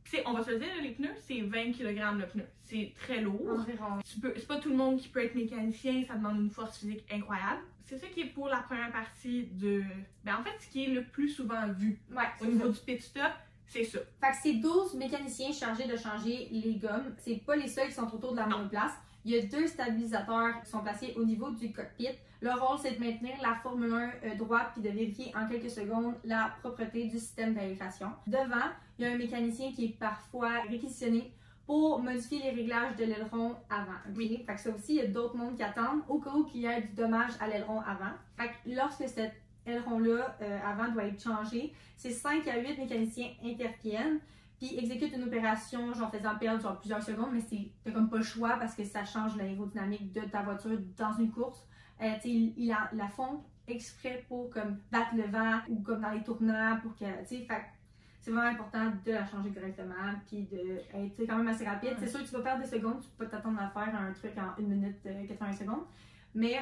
Tu 0.06 0.12
sais, 0.12 0.24
on 0.28 0.34
va 0.34 0.44
se 0.44 0.52
le 0.52 0.60
dire, 0.60 0.68
les 0.82 0.92
pneus, 0.92 1.16
c'est 1.28 1.42
20 1.42 1.72
kg 1.74 2.18
le 2.20 2.28
pneu. 2.28 2.46
C'est 2.64 2.94
très 2.96 3.22
lourd. 3.22 3.60
Environ. 3.60 4.00
Tu 4.06 4.20
peux- 4.20 4.34
C'est 4.38 4.48
pas 4.48 4.60
tout 4.60 4.70
le 4.70 4.76
monde 4.78 5.00
qui 5.00 5.10
peut 5.10 5.24
être 5.24 5.36
mécanicien, 5.36 6.04
ça 6.08 6.14
demande 6.16 6.40
une 6.40 6.52
force 6.52 6.78
physique 6.80 7.04
incroyable. 7.12 7.62
C'est 7.86 7.98
ça 7.98 8.08
qui 8.08 8.22
est 8.22 8.26
pour 8.28 8.48
la 8.48 8.58
première 8.60 8.92
partie 8.92 9.48
de. 9.52 9.84
Ben 10.24 10.38
en 10.38 10.44
fait, 10.44 10.56
ce 10.60 10.70
qui 10.70 10.86
est 10.86 10.88
le 10.94 11.04
plus 11.04 11.30
souvent 11.30 11.68
vu 11.74 12.00
Ouais, 12.12 12.24
au 12.42 12.46
niveau 12.46 12.72
ça. 12.72 12.80
du 12.80 12.86
pit 12.86 13.02
stop, 13.02 13.32
c'est 13.68 13.84
ça. 13.84 14.00
Fait 14.22 14.32
que 14.32 14.38
c'est 14.42 14.54
12 14.54 14.96
mécaniciens 14.96 15.52
chargés 15.52 15.88
de 15.88 15.98
changer 15.98 16.48
les 16.52 16.76
gommes. 16.76 17.14
C'est 17.18 17.44
pas 17.46 17.56
les 17.56 17.68
seuls 17.68 17.88
qui 17.88 17.94
sont 17.94 18.14
autour 18.14 18.32
de 18.32 18.38
la 18.38 18.46
monoplace. 18.46 18.94
Il 19.26 19.32
y 19.32 19.40
a 19.40 19.42
deux 19.42 19.68
stabilisateurs 19.68 20.62
qui 20.64 20.70
sont 20.70 20.80
placés 20.80 21.14
au 21.18 21.26
niveau 21.26 21.50
du 21.50 21.72
cockpit. 21.72 22.10
Leur 22.42 22.64
rôle, 22.64 22.78
c'est 22.80 22.92
de 22.92 23.04
maintenir 23.04 23.34
la 23.42 23.56
Formule 23.56 23.92
1 23.92 23.98
euh, 23.98 24.36
droite 24.36 24.70
puis 24.74 24.84
de 24.84 24.90
vérifier 24.90 25.34
en 25.36 25.48
quelques 25.48 25.72
secondes 25.72 26.14
la 26.24 26.54
propreté 26.62 27.06
du 27.06 27.18
système 27.18 27.56
d'aération. 27.56 28.12
Devant, 28.28 28.70
il 29.00 29.06
y 29.06 29.08
a 29.08 29.14
un 29.14 29.18
mécanicien 29.18 29.72
qui 29.72 29.86
est 29.86 30.00
parfois 30.00 30.62
réquisitionné 30.70 31.34
pour 31.66 32.04
modifier 32.04 32.40
les 32.44 32.52
réglages 32.52 32.96
de 32.98 33.06
l'aileron 33.06 33.56
avant. 33.70 33.98
Oui. 34.16 34.44
Fait 34.46 34.54
que 34.54 34.62
ça 34.62 34.70
aussi, 34.70 34.96
il 34.96 34.96
y 34.98 35.02
a 35.02 35.08
d'autres 35.08 35.36
mondes 35.36 35.56
qui 35.56 35.64
attendent 35.64 36.02
au 36.08 36.20
cas 36.20 36.30
où 36.30 36.44
qu'il 36.44 36.62
y 36.62 36.66
ait 36.66 36.82
du 36.82 36.94
dommage 36.94 37.32
à 37.40 37.48
l'aileron 37.48 37.80
avant. 37.82 38.14
Fait 38.38 38.50
que 38.50 38.76
lorsque 38.76 39.10
cet 39.10 39.34
aileron-là 39.66 40.38
euh, 40.42 40.60
avant 40.66 40.92
doit 40.92 41.06
être 41.06 41.22
changé, 41.22 41.74
c'est 41.98 42.12
5 42.12 42.48
à 42.48 42.60
8 42.60 42.78
mécaniciens 42.78 43.30
interviennent 43.44 44.20
puis 44.58 44.78
exécutent 44.78 45.14
une 45.14 45.24
opération 45.24 45.94
genre 45.94 46.12
faisant 46.12 46.38
perdre 46.38 46.62
genre 46.62 46.80
plusieurs 46.80 47.04
secondes, 47.04 47.32
mais 47.34 47.42
c'est 47.42 47.72
t'as 47.84 47.92
comme 47.92 48.10
pas 48.10 48.18
le 48.18 48.24
choix 48.24 48.58
parce 48.58 48.74
que 48.76 48.84
ça 48.84 49.04
change 49.04 49.36
l'aérodynamique 49.36 50.14
de 50.14 50.22
ta 50.22 50.42
voiture 50.44 50.78
dans 50.98 51.14
une 51.14 51.32
course. 51.32 51.68
Euh, 52.02 52.12
ils, 52.24 52.54
ils 52.58 52.68
la, 52.68 52.90
la 52.94 53.08
font 53.08 53.44
exprès 53.68 54.24
pour 54.28 54.50
comme 54.50 54.80
battre 54.92 55.16
le 55.16 55.24
vent 55.24 55.60
ou 55.70 55.82
comme 55.82 56.02
dans 56.02 56.12
les 56.12 56.24
tournants 56.24 56.78
pour 56.82 56.96
que 56.96 57.06
c'est 57.26 58.32
vraiment 58.32 58.50
important 58.50 58.92
de 59.06 59.12
la 59.12 59.26
changer 59.26 59.52
correctement 59.52 59.94
puis 60.28 60.44
de 60.44 60.80
être 60.94 61.16
tu 61.16 61.22
sais, 61.22 61.28
quand 61.28 61.38
même 61.38 61.48
assez 61.48 61.66
rapide. 61.66 61.96
C'est 62.00 62.08
sûr 62.08 62.22
que 62.22 62.28
tu 62.28 62.34
vas 62.34 62.42
perdre 62.42 62.64
des 62.64 62.70
secondes, 62.70 63.02
tu 63.02 63.10
peux 63.18 63.26
pas 63.26 63.38
t'attendre 63.38 63.60
à 63.62 63.70
faire 63.70 63.96
un 63.96 64.12
truc 64.14 64.32
en 64.38 64.62
1 64.62 64.66
minute 64.66 64.98
euh, 65.06 65.28
80 65.28 65.54
secondes, 65.54 65.86
mais 66.34 66.60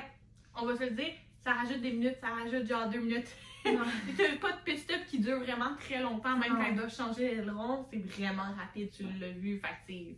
On 0.55 0.65
va 0.65 0.75
se 0.75 0.83
le 0.83 0.91
dire, 0.91 1.13
ça 1.43 1.53
rajoute 1.53 1.81
des 1.81 1.91
minutes, 1.91 2.17
ça 2.21 2.27
rajoute 2.27 2.67
genre 2.67 2.89
deux 2.89 2.99
minutes. 2.99 3.27
T'as 3.63 4.37
pas 4.41 4.51
de 4.51 4.63
pit 4.65 4.77
stop 4.77 5.05
qui 5.07 5.19
dure 5.19 5.39
vraiment 5.39 5.75
très 5.77 6.01
longtemps, 6.01 6.37
même 6.37 6.55
quand 6.57 6.65
ils 6.69 6.75
doivent 6.75 6.93
changer 6.93 7.35
l'aileron, 7.35 7.85
c'est 7.89 7.99
vraiment 7.99 8.53
rapide, 8.57 8.91
tu 8.91 9.03
l'as 9.19 9.29
vu, 9.29 9.59
fait 9.59 9.77
que 9.87 10.15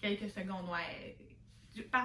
quelques 0.00 0.30
secondes, 0.30 0.68
ouais. 0.70 1.16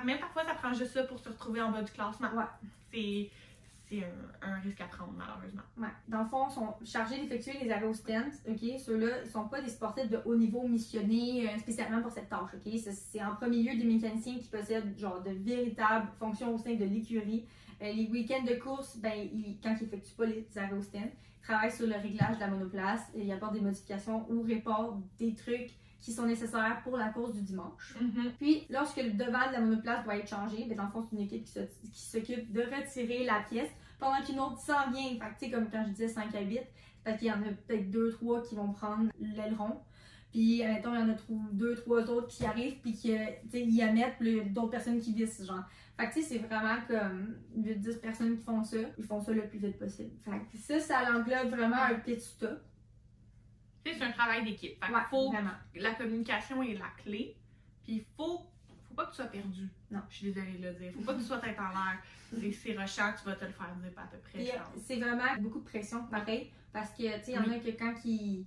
Même 0.06 0.20
parfois, 0.20 0.46
ça 0.46 0.54
prend 0.54 0.72
juste 0.74 0.92
ça 0.92 1.04
pour 1.04 1.20
se 1.20 1.30
retrouver 1.30 1.62
en 1.62 1.72
bas 1.72 1.82
du 1.82 1.92
classement. 1.92 2.30
Ouais. 2.36 2.44
C'est 2.92 3.32
c'est 3.90 4.04
un, 4.04 4.54
un 4.54 4.60
risque 4.60 4.80
à 4.82 4.86
prendre, 4.86 5.14
malheureusement. 5.18 5.62
Ouais. 5.78 5.90
Dans 6.08 6.24
le 6.24 6.28
fond, 6.28 6.48
ils 6.50 6.54
sont 6.54 6.74
chargés 6.86 7.20
d'effectuer 7.22 7.60
les 7.62 7.72
arrêts 7.72 7.86
au. 7.86 7.92
OK? 7.92 8.80
Ceux-là, 8.80 9.24
ils 9.24 9.30
sont 9.30 9.48
pas 9.48 9.62
des 9.62 9.70
sportifs 9.70 10.10
de 10.10 10.20
haut 10.26 10.36
niveau 10.36 10.68
missionnés 10.68 11.50
euh, 11.50 11.58
spécialement 11.58 12.02
pour 12.02 12.12
cette 12.12 12.30
tâche. 12.30 12.52
OK? 12.54 12.74
C'est 12.76 13.24
en 13.24 13.36
premier 13.36 13.62
lieu 13.62 13.78
des 13.78 13.86
mécaniciens 13.86 14.38
qui 14.38 14.48
possèdent 14.48 14.98
genre 14.98 15.22
de 15.22 15.32
véritables 15.32 16.08
fonctions 16.18 16.54
au 16.56 16.58
sein 16.58 16.76
de 16.76 16.86
l'écurie. 16.86 17.46
Euh, 17.82 17.92
les 17.92 18.08
week-ends 18.10 18.44
de 18.44 18.56
course, 18.56 18.98
ben, 18.98 19.14
ils- 19.16 19.58
quand 19.62 19.76
ils 19.80 19.86
effectuent 19.86 20.16
pas 20.16 20.26
les 20.26 20.48
arrêts 20.58 20.74
au 20.78 20.82
stand, 20.82 21.04
ils 21.06 21.42
travaillent 21.46 21.72
sur 21.72 21.88
le 21.88 21.96
réglage 21.96 22.36
de 22.36 22.40
la 22.42 22.48
monoplace. 22.48 23.02
Et 23.16 23.24
ils 23.26 23.32
apportent 23.32 23.54
des 23.54 23.62
modifications 23.62 24.26
ou 24.32 24.42
réparent 24.44 24.98
des 25.20 25.34
trucs 25.36 25.72
qui 26.00 26.12
sont 26.12 26.26
nécessaires 26.26 26.82
pour 26.84 26.98
la 26.98 27.10
course 27.10 27.34
du 27.34 27.42
dimanche. 27.42 27.96
Puis, 28.38 28.66
lorsque 28.70 28.98
le 28.98 29.12
devant 29.12 29.48
de 29.48 29.54
la 29.54 29.62
monoplace 29.62 30.04
doit 30.04 30.18
être 30.18 30.28
changé, 30.28 30.66
ben, 30.68 30.76
dans 30.78 30.86
le 30.86 30.92
fond, 30.92 31.02
c'est 31.10 31.16
une 31.16 31.22
équipe 31.22 31.46
qui 31.46 32.02
s'occupe 32.02 32.52
de 32.52 32.62
retirer 32.62 33.24
la 33.26 33.42
pièce 33.50 33.70
pendant 34.00 34.22
qu'une 34.22 34.40
autre 34.40 34.60
s'en 34.60 34.92
vient. 34.92 35.10
Fait 35.12 35.18
que, 35.20 35.40
tu 35.40 35.46
sais, 35.46 35.52
comme 35.52 35.70
quand 35.70 35.84
je 35.86 35.92
disais 35.92 36.10
5 36.10 36.34
à 36.36 36.42
8, 36.42 36.60
parce 37.06 37.18
qu'il 37.20 37.28
y 37.28 37.32
en 37.32 37.42
a 37.42 37.52
peut-être 37.68 37.90
2-3 37.90 38.42
qui 38.42 38.56
vont 38.56 38.72
prendre 38.74 39.10
l'aileron. 39.20 39.80
Puis, 40.32 40.64
admettons, 40.64 40.94
il 40.96 41.00
y 41.00 41.04
en 41.04 41.10
a 41.10 41.16
2-3 41.54 42.10
autres 42.10 42.28
qui 42.28 42.46
arrivent, 42.46 42.80
puis 42.82 42.94
qui, 42.94 43.12
y 43.12 43.78
là, 43.78 44.10
d'autres 44.50 44.70
personnes 44.72 45.00
qui 45.00 45.14
vissent, 45.14 45.46
genre. 45.46 45.64
Fait 45.98 46.08
que, 46.10 46.14
tu 46.14 46.22
sais, 46.22 46.28
c'est 46.30 46.38
vraiment 46.40 46.78
comme 46.88 47.38
8-10 47.56 48.00
personnes 48.00 48.38
qui 48.38 48.44
font 48.44 48.64
ça. 48.64 48.78
Ils 48.98 49.04
font 49.04 49.22
ça 49.22 49.32
le 49.32 49.48
plus 49.48 49.60
vite 49.60 49.78
possible. 49.78 50.12
Fait 50.26 50.32
que 50.52 50.58
ça, 50.58 50.80
ça 50.80 51.12
englobe 51.12 51.50
vraiment 51.50 51.82
un 51.84 51.96
pit 51.96 52.20
stop. 52.20 52.60
Tu 53.86 53.92
sais, 53.92 53.98
c'est 54.00 54.06
un 54.06 54.12
travail 54.12 54.44
d'équipe. 54.44 54.84
Fait 54.84 54.92
que 54.92 54.96
Ouais, 54.96 55.04
faut, 55.10 55.32
vraiment. 55.32 55.52
la 55.76 55.94
communication 55.94 56.64
est 56.64 56.74
la 56.76 56.90
clé, 57.04 57.38
puis 57.84 57.94
il 57.98 58.06
faut, 58.18 58.40
faut 58.88 58.94
pas 58.96 59.06
que 59.06 59.12
tu 59.12 59.18
sois 59.18 59.26
perdu. 59.26 59.68
Non. 59.92 60.00
Je 60.10 60.16
suis 60.16 60.32
désolée 60.32 60.58
de 60.58 60.68
le 60.68 60.74
dire. 60.74 60.92
Faut 60.94 61.02
pas 61.02 61.14
que 61.14 61.20
tu 61.20 61.26
sois 61.26 61.38
tête 61.40 61.60
en 61.60 61.70
l'air. 61.70 62.00
C'est- 62.32 62.76
rushant, 62.78 63.14
tu 63.20 63.26
vas 63.26 63.36
te 63.36 63.46
le 63.46 63.52
faire 63.52 63.76
dire 63.76 63.92
à 63.98 64.08
peu 64.08 64.18
près. 64.18 64.52
C'est 64.78 64.96
vraiment 65.00 65.36
beaucoup 65.40 65.60
de 65.60 65.66
pression, 65.66 66.06
pareil, 66.08 66.52
parce 66.72 66.90
que, 66.92 67.04
tu 67.20 67.26
sais, 67.26 67.32
il 67.34 67.36
y 67.36 67.38
en 67.38 67.52
a 67.52 67.60
que 67.60 67.70
quand 67.78 67.94
ils. 68.06 68.46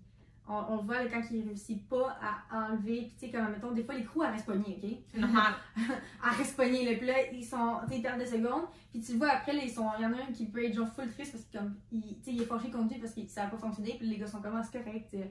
On, 0.49 0.55
on 0.69 0.77
le 0.77 0.83
voit, 0.83 1.05
quand 1.07 1.23
ils 1.31 1.45
réussissent 1.45 1.83
pas 1.89 2.17
à 2.23 2.69
enlever, 2.69 3.03
puis 3.03 3.15
tu 3.19 3.27
sais, 3.27 3.33
comme, 3.33 3.51
mettons, 3.51 3.73
des 3.73 3.83
fois, 3.83 3.95
les 3.95 4.05
crews, 4.05 4.23
elles 4.23 4.31
restent 4.31 4.47
pognées, 4.47 4.79
OK? 4.81 4.91
C'est 5.13 5.19
normal. 5.19 5.55
à 6.23 6.31
rester 6.31 6.57
pognés, 6.57 6.85
là. 6.85 6.97
Puis 6.97 7.07
là, 7.07 7.15
ils 7.33 7.45
sont, 7.45 7.81
tu 7.89 7.97
sais, 7.97 8.03
perdent 8.03 8.21
des 8.21 8.27
secondes. 8.27 8.65
Puis 8.93 9.01
tu 9.01 9.13
le 9.13 9.19
vois 9.19 9.31
après, 9.31 9.53
là, 9.53 9.61
ils 9.65 9.71
sont, 9.71 9.91
il 9.99 10.03
y 10.03 10.07
en 10.07 10.13
a 10.13 10.17
un 10.17 10.33
qui 10.33 10.47
peut 10.47 10.65
être 10.65 10.75
genre 10.75 10.93
full 10.93 11.11
triste 11.11 11.33
parce 11.33 11.45
que 11.45 11.59
comme, 11.59 11.75
il, 11.91 12.19
tu 12.19 12.25
sais, 12.25 12.33
il 12.33 12.43
est 12.43 12.47
forgé 12.47 12.71
contre 12.71 12.95
lui 12.95 13.01
parce 13.01 13.15
que 13.15 13.27
ça 13.27 13.45
a 13.45 13.47
pas 13.49 13.59
fonctionné. 13.59 13.97
Puis 13.99 14.07
les 14.07 14.19
gars 14.19 14.27
sont 14.27 14.41
comme, 14.41 14.55
Ah, 14.57 14.63
c'est 14.63 14.83
correct, 14.83 15.13
euh, 15.15 15.25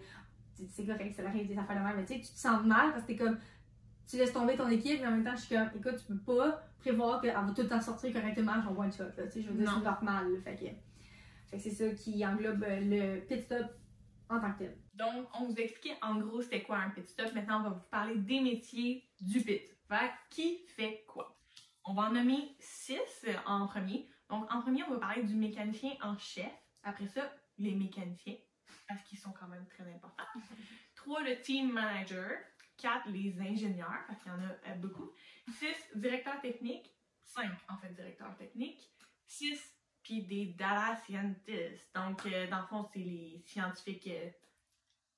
c'est 0.69 0.85
correct, 0.85 1.15
ça 1.15 1.25
arrive 1.25 1.47
des 1.47 1.57
affaires 1.57 1.79
de 1.79 1.85
même. 1.85 1.95
Mais 1.95 2.05
tu 2.05 2.13
sais, 2.13 2.19
tu 2.19 2.33
te 2.33 2.39
sens 2.39 2.63
mal 2.65 2.91
parce 2.91 3.03
que 3.03 3.07
t'es 3.07 3.15
comme, 3.15 3.37
tu 4.07 4.17
laisses 4.17 4.33
tomber 4.33 4.55
ton 4.55 4.67
équipe, 4.69 4.99
mais 5.01 5.07
en 5.07 5.11
même 5.11 5.23
temps, 5.23 5.35
je 5.35 5.41
suis 5.41 5.55
comme, 5.55 5.69
écoute, 5.75 5.95
tu 5.97 6.13
peux 6.13 6.35
pas 6.35 6.61
prévoir 6.79 7.21
qu'elle 7.21 7.33
va 7.33 7.51
tout 7.55 7.61
le 7.61 7.67
temps 7.67 7.81
sortir 7.81 8.13
correctement, 8.13 8.61
genre 8.61 8.77
one 8.77 8.91
shot, 8.91 9.03
là. 9.17 9.23
Tu 9.25 9.31
sais, 9.31 9.41
je 9.41 9.49
veux 9.49 9.57
dire, 9.57 9.71
c'est 9.73 9.83
normal, 9.83 10.31
là. 10.31 10.39
Fait 10.43 10.55
que, 10.55 10.65
fait 11.49 11.57
que 11.57 11.63
c'est 11.63 11.71
ça 11.71 11.89
qui 11.95 12.25
englobe 12.25 12.63
euh, 12.63 12.79
le 12.81 13.21
pit 13.21 13.41
stop 13.41 13.65
en 14.29 14.39
tant 14.39 14.51
que 14.53 14.59
tel. 14.59 14.75
Donc, 14.95 15.27
on 15.37 15.45
vous 15.45 15.55
expliquait 15.55 15.97
en 16.01 16.15
gros 16.15 16.41
c'était 16.41 16.63
quoi 16.63 16.77
un 16.77 16.89
pit 16.89 17.07
stop. 17.07 17.33
Maintenant, 17.33 17.59
on 17.59 17.63
va 17.63 17.69
vous 17.69 17.89
parler 17.91 18.15
des 18.15 18.39
métiers 18.39 19.07
du 19.19 19.41
pit. 19.41 19.61
Fait 19.87 20.11
qui 20.29 20.65
fait 20.67 21.03
quoi? 21.07 21.37
On 21.83 21.93
va 21.93 22.03
en 22.03 22.13
nommer 22.13 22.55
six 22.59 23.25
euh, 23.27 23.33
en 23.45 23.67
premier. 23.67 24.09
Donc, 24.29 24.51
en 24.51 24.61
premier, 24.61 24.83
on 24.83 24.91
va 24.91 24.99
parler 24.99 25.23
du 25.23 25.35
mécanicien 25.35 25.91
en 26.01 26.17
chef. 26.17 26.51
Après 26.81 27.07
ça, 27.07 27.31
les 27.57 27.75
mécaniciens, 27.75 28.37
parce 28.87 29.03
qu'ils 29.03 29.19
sont 29.19 29.31
quand 29.31 29.47
même 29.47 29.67
très 29.67 29.83
importants. 29.83 30.23
Trois, 30.95 31.21
le 31.21 31.39
team 31.41 31.71
manager. 31.71 32.39
Quatre, 32.77 33.07
les 33.09 33.39
ingénieurs, 33.39 34.03
parce 34.07 34.21
qu'il 34.21 34.31
y 34.31 34.35
en 34.35 34.39
a 34.39 34.71
euh, 34.71 34.75
beaucoup. 34.75 35.11
Six, 35.59 35.75
directeur 35.95 36.41
technique. 36.41 36.93
Cinq, 37.23 37.51
en 37.69 37.77
fait, 37.77 37.93
directeur 37.93 38.35
technique. 38.37 38.89
Six, 39.25 39.59
puis 40.03 40.23
des 40.23 40.47
data 40.57 40.95
scientists. 41.05 41.89
Donc, 41.95 42.25
euh, 42.25 42.47
dans 42.47 42.61
le 42.61 42.67
fond, 42.67 42.83
c'est 42.93 42.99
les 42.99 43.41
scientifiques 43.45 44.07
euh, 44.07 44.29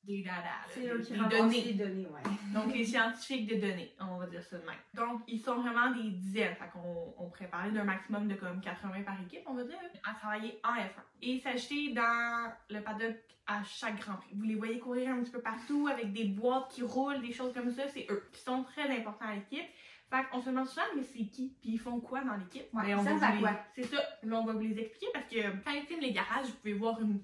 des 0.07 0.25
C'est 0.69 0.87
eux 0.89 0.99
qui 1.01 1.11
des 1.11 1.17
données. 1.19 1.61
les 1.61 1.73
données, 1.73 2.07
ouais. 2.07 2.31
Donc, 2.53 2.73
les 2.73 2.85
scientifiques 2.85 3.47
de 3.47 3.55
données, 3.55 3.93
on 3.99 4.17
va 4.17 4.25
dire 4.27 4.41
ça 4.43 4.57
de 4.57 4.65
même. 4.65 4.75
Donc, 4.93 5.21
ils 5.27 5.39
sont 5.39 5.55
vraiment 5.55 5.91
des 5.91 6.09
dizaines. 6.11 6.55
Fait 6.55 6.69
qu'on 6.73 7.13
on 7.17 7.29
pourrait 7.29 7.47
parler 7.49 7.71
d'un 7.71 7.83
maximum 7.83 8.27
de 8.27 8.35
comme 8.35 8.61
80 8.61 9.03
par 9.03 9.21
équipe, 9.21 9.41
on 9.45 9.53
va 9.53 9.63
dire, 9.63 9.77
à 10.09 10.13
travailler 10.13 10.59
en 10.63 10.73
F1. 10.75 10.89
Et 11.21 11.39
s'acheter 11.39 11.93
dans 11.93 12.51
le 12.69 12.79
paddock 12.81 13.15
à 13.47 13.63
chaque 13.63 13.99
Grand 13.99 14.15
Prix. 14.15 14.31
Vous 14.33 14.43
les 14.45 14.55
voyez 14.55 14.79
courir 14.79 15.09
un 15.11 15.21
petit 15.21 15.31
peu 15.31 15.41
partout 15.41 15.87
avec 15.91 16.11
des 16.13 16.25
boîtes 16.25 16.69
qui 16.71 16.83
roulent, 16.83 17.21
des 17.21 17.31
choses 17.33 17.53
comme 17.53 17.69
ça, 17.71 17.83
c'est 17.87 18.05
eux. 18.09 18.23
Ils 18.33 18.37
sont 18.39 18.63
très 18.63 18.89
importants 18.97 19.25
à 19.27 19.35
l'équipe. 19.35 19.65
Fait 20.09 20.23
qu'on 20.31 20.39
se 20.41 20.49
demande 20.49 20.67
souvent, 20.67 20.85
mais 20.95 21.03
c'est 21.03 21.25
qui? 21.25 21.53
Puis 21.61 21.71
ils 21.71 21.79
font 21.79 21.99
quoi 21.99 22.21
dans 22.23 22.35
l'équipe? 22.35 22.63
Ouais, 22.73 22.83
Ben, 22.85 22.99
on 22.99 23.03
ça 23.03 23.13
va 23.15 23.31
vous 23.31 23.39
quoi? 23.41 23.51
les- 23.75 23.83
C'est 23.83 23.93
ça. 23.95 24.01
Là, 24.23 24.39
on 24.39 24.45
va 24.45 24.53
vous 24.53 24.59
les 24.61 24.79
expliquer 24.79 25.07
parce 25.13 25.25
que 25.25 25.41
quand 25.65 25.71
ils 25.71 25.81
filment 25.83 25.99
les 26.01 26.13
garages, 26.13 26.45
vous 26.47 26.53
pouvez 26.61 26.73
voir 26.73 27.01
une 27.01 27.19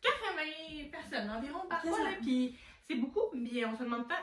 80 0.00 0.90
personnes 0.90 1.30
environ 1.30 1.66
parfois, 1.68 2.10
là, 2.10 2.16
puis 2.20 2.56
c'est 2.88 2.96
beaucoup, 2.96 3.34
mais 3.34 3.64
on 3.64 3.76
se 3.76 3.84
demande 3.84 4.08
pas, 4.08 4.18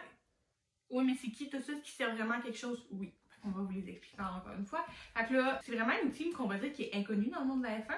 oui, 0.90 1.04
mais 1.06 1.16
c'est 1.16 1.32
qui 1.32 1.50
tout 1.50 1.62
ça, 1.62 1.74
qui 1.84 1.92
sert 1.92 2.16
vraiment 2.16 2.36
à 2.36 2.42
quelque 2.42 2.58
chose? 2.58 2.88
Oui. 2.92 3.14
On 3.44 3.50
va 3.52 3.62
vous 3.62 3.72
les 3.72 3.88
expliquer 3.90 4.22
encore 4.22 4.54
une 4.58 4.66
fois. 4.66 4.86
Fait 5.16 5.26
que 5.28 5.34
là, 5.34 5.60
c'est 5.64 5.74
vraiment 5.74 5.94
une 6.04 6.12
team 6.12 6.34
qu'on 6.34 6.48
va 6.48 6.58
dire 6.58 6.74
qui 6.74 6.84
est 6.84 6.96
inconnue 6.96 7.30
dans 7.30 7.42
le 7.42 7.46
monde 7.46 7.62
de 7.62 7.68
la 7.68 7.80
F1, 7.80 7.98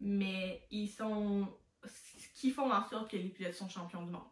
mais 0.00 0.66
ils 0.70 0.88
sont 0.88 1.48
ce 1.84 2.28
qui 2.34 2.50
font 2.50 2.70
en 2.70 2.82
sorte 2.88 3.10
que 3.10 3.16
les 3.16 3.28
pilotes 3.28 3.54
sont 3.54 3.68
champions 3.68 4.02
du 4.02 4.10
monde. 4.10 4.26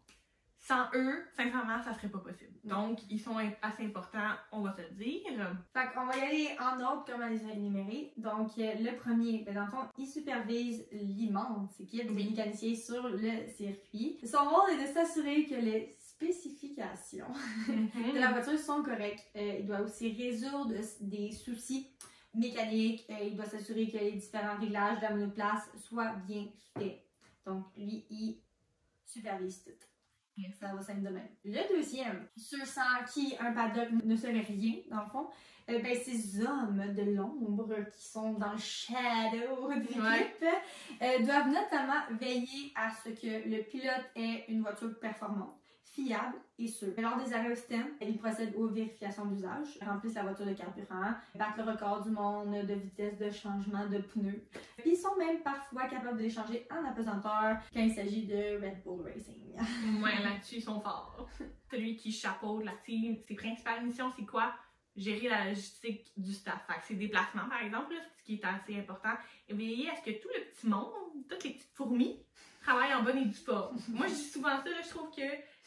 Sans 0.64 0.84
eux, 0.94 1.24
sincèrement, 1.36 1.82
ça 1.82 1.92
serait 1.92 2.08
pas 2.08 2.20
possible. 2.20 2.52
Donc, 2.62 3.00
ils 3.10 3.18
sont 3.18 3.36
assez 3.62 3.84
importants, 3.84 4.34
on 4.52 4.60
va 4.60 4.72
se 4.76 4.82
le 4.82 4.90
dire. 4.90 5.56
Fait 5.72 5.92
qu'on 5.92 6.06
va 6.06 6.16
y 6.16 6.20
aller 6.20 6.48
en 6.60 6.80
ordre 6.80 7.04
comme 7.04 7.20
on 7.20 7.28
les 7.28 7.44
a 7.44 7.52
énumérés. 7.52 8.12
Donc, 8.16 8.56
euh, 8.58 8.74
le 8.78 8.96
premier, 8.96 9.42
ben, 9.44 9.54
dans 9.54 9.64
le 9.64 9.70
fond, 9.72 9.88
il 9.98 10.06
supervise 10.06 10.86
l'immense 10.92 11.80
équipe 11.80 12.14
des 12.14 12.24
mécaniciens 12.24 12.76
sur 12.76 13.08
le 13.08 13.48
circuit. 13.48 14.20
Son 14.24 14.48
rôle 14.48 14.70
est 14.70 14.86
de 14.86 14.92
s'assurer 14.94 15.46
que 15.46 15.56
les 15.56 15.96
spécifications 15.98 17.26
de 17.66 18.20
la 18.20 18.30
voiture 18.30 18.56
sont 18.56 18.84
correctes. 18.84 19.26
Euh, 19.34 19.56
il 19.58 19.66
doit 19.66 19.80
aussi 19.80 20.12
résoudre 20.12 20.76
des 21.00 21.32
soucis 21.32 21.88
mécaniques. 22.34 23.04
Euh, 23.10 23.24
il 23.24 23.34
doit 23.34 23.46
s'assurer 23.46 23.90
que 23.90 23.98
les 23.98 24.12
différents 24.12 24.60
réglages 24.60 24.98
de 24.98 25.02
la 25.02 25.10
monoplace 25.10 25.68
soient 25.74 26.14
bien 26.24 26.46
faits. 26.78 27.02
Donc, 27.44 27.64
lui, 27.76 28.06
il 28.10 28.38
supervise 29.04 29.64
tout. 29.64 29.91
Ça 30.58 30.74
va 30.74 30.80
simple 30.80 31.02
de 31.02 31.10
même. 31.10 31.28
Le 31.44 31.76
deuxième, 31.76 32.26
ceux 32.36 32.64
sans 32.64 33.04
qui 33.12 33.34
un 33.38 33.52
paddock 33.52 33.90
ne 34.04 34.16
serait 34.16 34.40
rien, 34.40 34.74
dans 34.90 35.02
le 35.04 35.10
fond, 35.10 35.26
euh, 35.70 35.78
ben, 35.80 35.94
ces 35.94 36.40
hommes 36.44 36.82
de 36.94 37.02
l'ombre 37.14 37.74
qui 37.94 38.04
sont 38.08 38.32
dans 38.34 38.52
le 38.52 38.58
shadow 38.58 39.68
de 39.74 39.80
l'équipe 39.80 40.02
Ouais. 40.02 40.34
euh, 41.02 41.18
doivent 41.24 41.48
notamment 41.48 42.02
veiller 42.18 42.72
à 42.74 42.90
ce 42.90 43.10
que 43.10 43.48
le 43.48 43.62
pilote 43.62 44.10
ait 44.16 44.44
une 44.48 44.62
voiture 44.62 44.98
performante, 44.98 45.60
fiable 45.92 46.36
et 46.58 46.68
sûre. 46.68 46.94
Lors 46.98 47.18
des 47.18 47.32
arrêts 47.34 47.52
au 47.52 47.54
stem, 47.54 47.86
ils 48.00 48.18
procèdent 48.18 48.54
aux 48.56 48.68
vérifications 48.68 49.26
d'usage, 49.26 49.78
remplissent 49.82 50.14
la 50.14 50.22
voiture 50.22 50.46
de 50.46 50.54
carburant, 50.54 51.12
battent 51.34 51.58
le 51.58 51.64
record 51.64 52.02
du 52.02 52.10
monde 52.10 52.66
de 52.66 52.74
vitesse 52.74 53.18
de 53.18 53.30
changement 53.30 53.86
de 53.86 53.98
pneus. 53.98 54.42
Puis 54.78 54.92
ils 54.92 54.96
sont 54.96 55.14
même 55.16 55.42
parfois 55.42 55.88
capables 55.88 56.16
de 56.16 56.22
les 56.22 56.30
changer 56.30 56.66
en 56.70 56.84
apesanteur 56.88 57.58
quand 57.72 57.80
il 57.80 57.94
s'agit 57.94 58.26
de 58.26 58.60
Red 58.62 58.82
Bull 58.84 59.02
Racing. 59.02 59.54
Ouais, 60.02 60.22
là-dessus, 60.22 60.56
ils 60.56 60.62
sont 60.62 60.80
forts. 60.80 61.28
Celui 61.70 61.96
qui 61.96 62.10
chapeaute 62.10 62.64
la 62.64 62.72
team, 62.84 63.16
ses 63.28 63.34
principales 63.34 63.84
missions, 63.84 64.10
c'est 64.16 64.24
quoi? 64.24 64.54
Gérer 64.96 65.28
la 65.28 65.48
logistique 65.48 66.10
du 66.16 66.32
staff. 66.32 66.66
Fait 66.66 66.80
que 66.80 66.86
ses 66.86 66.94
déplacements, 66.94 67.48
par 67.48 67.62
exemple, 67.62 67.94
là, 67.94 68.00
ce 68.18 68.24
qui 68.24 68.34
est 68.34 68.44
assez 68.44 68.78
important. 68.78 69.14
Et 69.48 69.54
veiller 69.54 69.90
à 69.90 69.96
ce 69.96 70.02
que 70.02 70.22
tout 70.22 70.28
le 70.34 70.44
petit 70.44 70.68
monde, 70.68 70.92
toutes 71.28 71.44
les 71.44 71.50
petites 71.50 71.74
fourmis, 71.74 72.18
travaillent 72.62 72.94
en 72.94 73.02
bonne 73.02 73.18
et 73.18 73.24
due 73.24 73.34
forme. 73.34 73.78
Moi, 73.88 74.06
je 74.06 74.14
dis 74.14 74.28
souvent 74.30 74.56
ça, 74.62 74.70
là, 74.70 74.80
je 74.82 74.88
trouve 74.88 75.10
que 75.10 75.22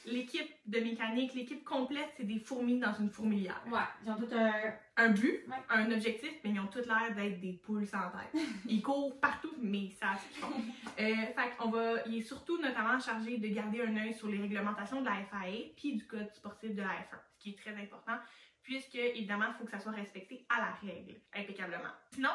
l'équipe 0.06 0.50
de 0.66 0.80
mécanique, 0.80 1.34
l'équipe 1.34 1.64
complète, 1.64 2.10
c'est 2.18 2.24
des 2.26 2.40
fourmis 2.40 2.80
dans 2.80 2.94
une 2.94 3.10
fourmilière. 3.10 3.62
Ouais, 3.68 3.80
ils 4.04 4.10
ont 4.12 4.16
tout 4.16 4.28
un. 4.34 4.52
Un 4.98 5.10
but, 5.10 5.42
Ouais. 5.48 5.56
un 5.70 5.92
objectif, 5.92 6.32
mais 6.44 6.52
ils 6.52 6.60
ont 6.60 6.68
tous 6.68 6.86
l'air 6.86 7.14
d'être 7.16 7.42
des 7.42 7.54
poules 7.54 7.86
sans 7.86 8.10
tête. 8.12 8.42
Ils 8.70 8.82
courent 8.82 9.20
partout, 9.20 9.54
mais 9.62 9.90
ça 10.00 10.16
ce 10.16 10.28
qu'ils 10.34 10.42
font. 10.42 10.54
Euh, 10.98 11.14
fait 11.36 11.58
qu'on 11.58 11.70
va, 11.70 11.96
il 12.06 12.20
est 12.20 12.22
surtout 12.22 12.58
notamment 12.62 12.98
chargé 12.98 13.38
de 13.38 13.48
garder 13.50 13.82
un 13.82 13.98
œil 13.98 14.14
sur 14.14 14.30
les 14.30 14.38
réglementations 14.38 15.02
de 15.02 15.06
la 15.06 15.26
FAA 15.26 15.74
puis 15.76 15.98
du 15.98 16.08
code 16.08 16.34
sportif 16.34 16.74
de 16.74 16.82
la 16.82 16.88
F1, 16.88 17.20
ce 17.34 17.38
qui 17.44 17.50
est 17.50 17.58
très 17.60 17.76
important, 17.76 18.16
puisque 18.64 18.96
évidemment, 18.96 19.48
il 19.50 19.54
faut 19.56 19.66
que 19.66 19.72
ça 19.72 19.80
soit 19.80 19.92
respecté 19.92 20.46
à 20.48 20.62
la 20.62 20.72
règle, 20.90 21.16
impeccablement. 21.36 21.92
Sinon, 22.14 22.30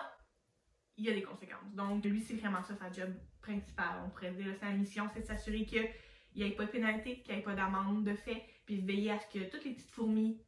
il 0.98 1.06
y 1.06 1.10
a 1.10 1.14
des 1.14 1.22
conséquences. 1.22 1.72
Donc, 1.72 2.04
lui, 2.04 2.20
c'est 2.20 2.34
vraiment 2.34 2.62
ça 2.62 2.74
sa 2.76 2.92
job 2.92 3.14
principale. 3.40 4.02
On 4.04 4.10
pourrait 4.10 4.32
dire, 4.32 4.54
sa 4.60 4.68
mission, 4.68 5.08
c'est 5.14 5.20
de 5.20 5.26
s'assurer 5.26 5.64
qu'il 6.32 6.44
n'y 6.44 6.50
ait 6.50 6.54
pas 6.54 6.64
de 6.66 6.70
pénalité, 6.70 7.20
qu'il 7.22 7.34
n'y 7.34 7.40
ait 7.40 7.44
pas 7.44 7.54
d'amende 7.54 8.04
de 8.04 8.14
fait, 8.14 8.42
puis 8.66 8.80
veiller 8.80 9.12
à 9.12 9.18
ce 9.18 9.26
que 9.38 9.44
toutes 9.50 9.64
les 9.64 9.72
petites 9.72 9.90
fourmis 9.90 10.40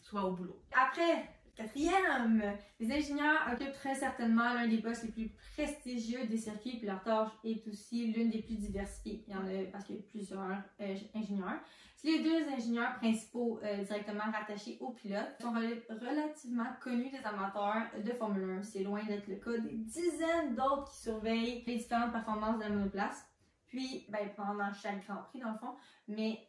soient 0.00 0.24
au 0.24 0.32
boulot. 0.32 0.60
Après, 0.72 1.28
quatrième, 1.56 2.42
les 2.78 2.92
ingénieurs 2.92 3.40
occupent 3.52 3.72
très 3.72 3.94
certainement 3.94 4.54
l'un 4.54 4.66
des 4.66 4.78
postes 4.78 5.04
les 5.04 5.10
plus 5.12 5.30
prestigieux 5.54 6.26
des 6.26 6.38
circuits, 6.38 6.76
puis 6.78 6.86
leur 6.86 7.02
tâche 7.02 7.30
est 7.44 7.66
aussi 7.68 8.12
l'une 8.12 8.30
des 8.30 8.42
plus 8.42 8.56
diversifiées. 8.56 9.24
Il 9.28 9.32
y 9.34 9.36
en 9.36 9.46
a 9.46 9.64
parce 9.70 9.84
qu'il 9.84 9.96
y 9.96 9.98
a 9.98 10.02
plusieurs 10.10 10.40
euh, 10.80 10.94
ingénieurs. 11.14 11.60
Les 12.02 12.22
deux 12.22 12.48
ingénieurs 12.48 12.94
principaux 12.94 13.60
euh, 13.62 13.84
directement 13.84 14.24
rattachés 14.32 14.78
au 14.80 14.90
pilote 14.92 15.36
sont 15.42 15.52
rel- 15.52 15.82
relativement 15.90 16.64
connus 16.82 17.10
des 17.10 17.18
amateurs 17.26 17.90
de 18.02 18.10
Formule 18.12 18.58
1. 18.60 18.62
C'est 18.62 18.82
loin 18.82 19.04
d'être 19.04 19.26
le 19.28 19.36
cas 19.36 19.58
des 19.58 19.74
dizaines 19.76 20.54
d'autres 20.54 20.90
qui 20.90 21.02
surveillent 21.02 21.62
les 21.66 21.76
différentes 21.76 22.12
performances 22.12 22.56
de 22.56 22.62
la 22.62 22.70
monoplace. 22.70 23.26
Puis, 23.70 24.06
ben, 24.08 24.28
pendant 24.36 24.72
chaque 24.72 25.04
Grand 25.06 25.22
Prix, 25.22 25.40
dans 25.40 25.52
le 25.52 25.58
fond. 25.58 25.74
Mais 26.08 26.46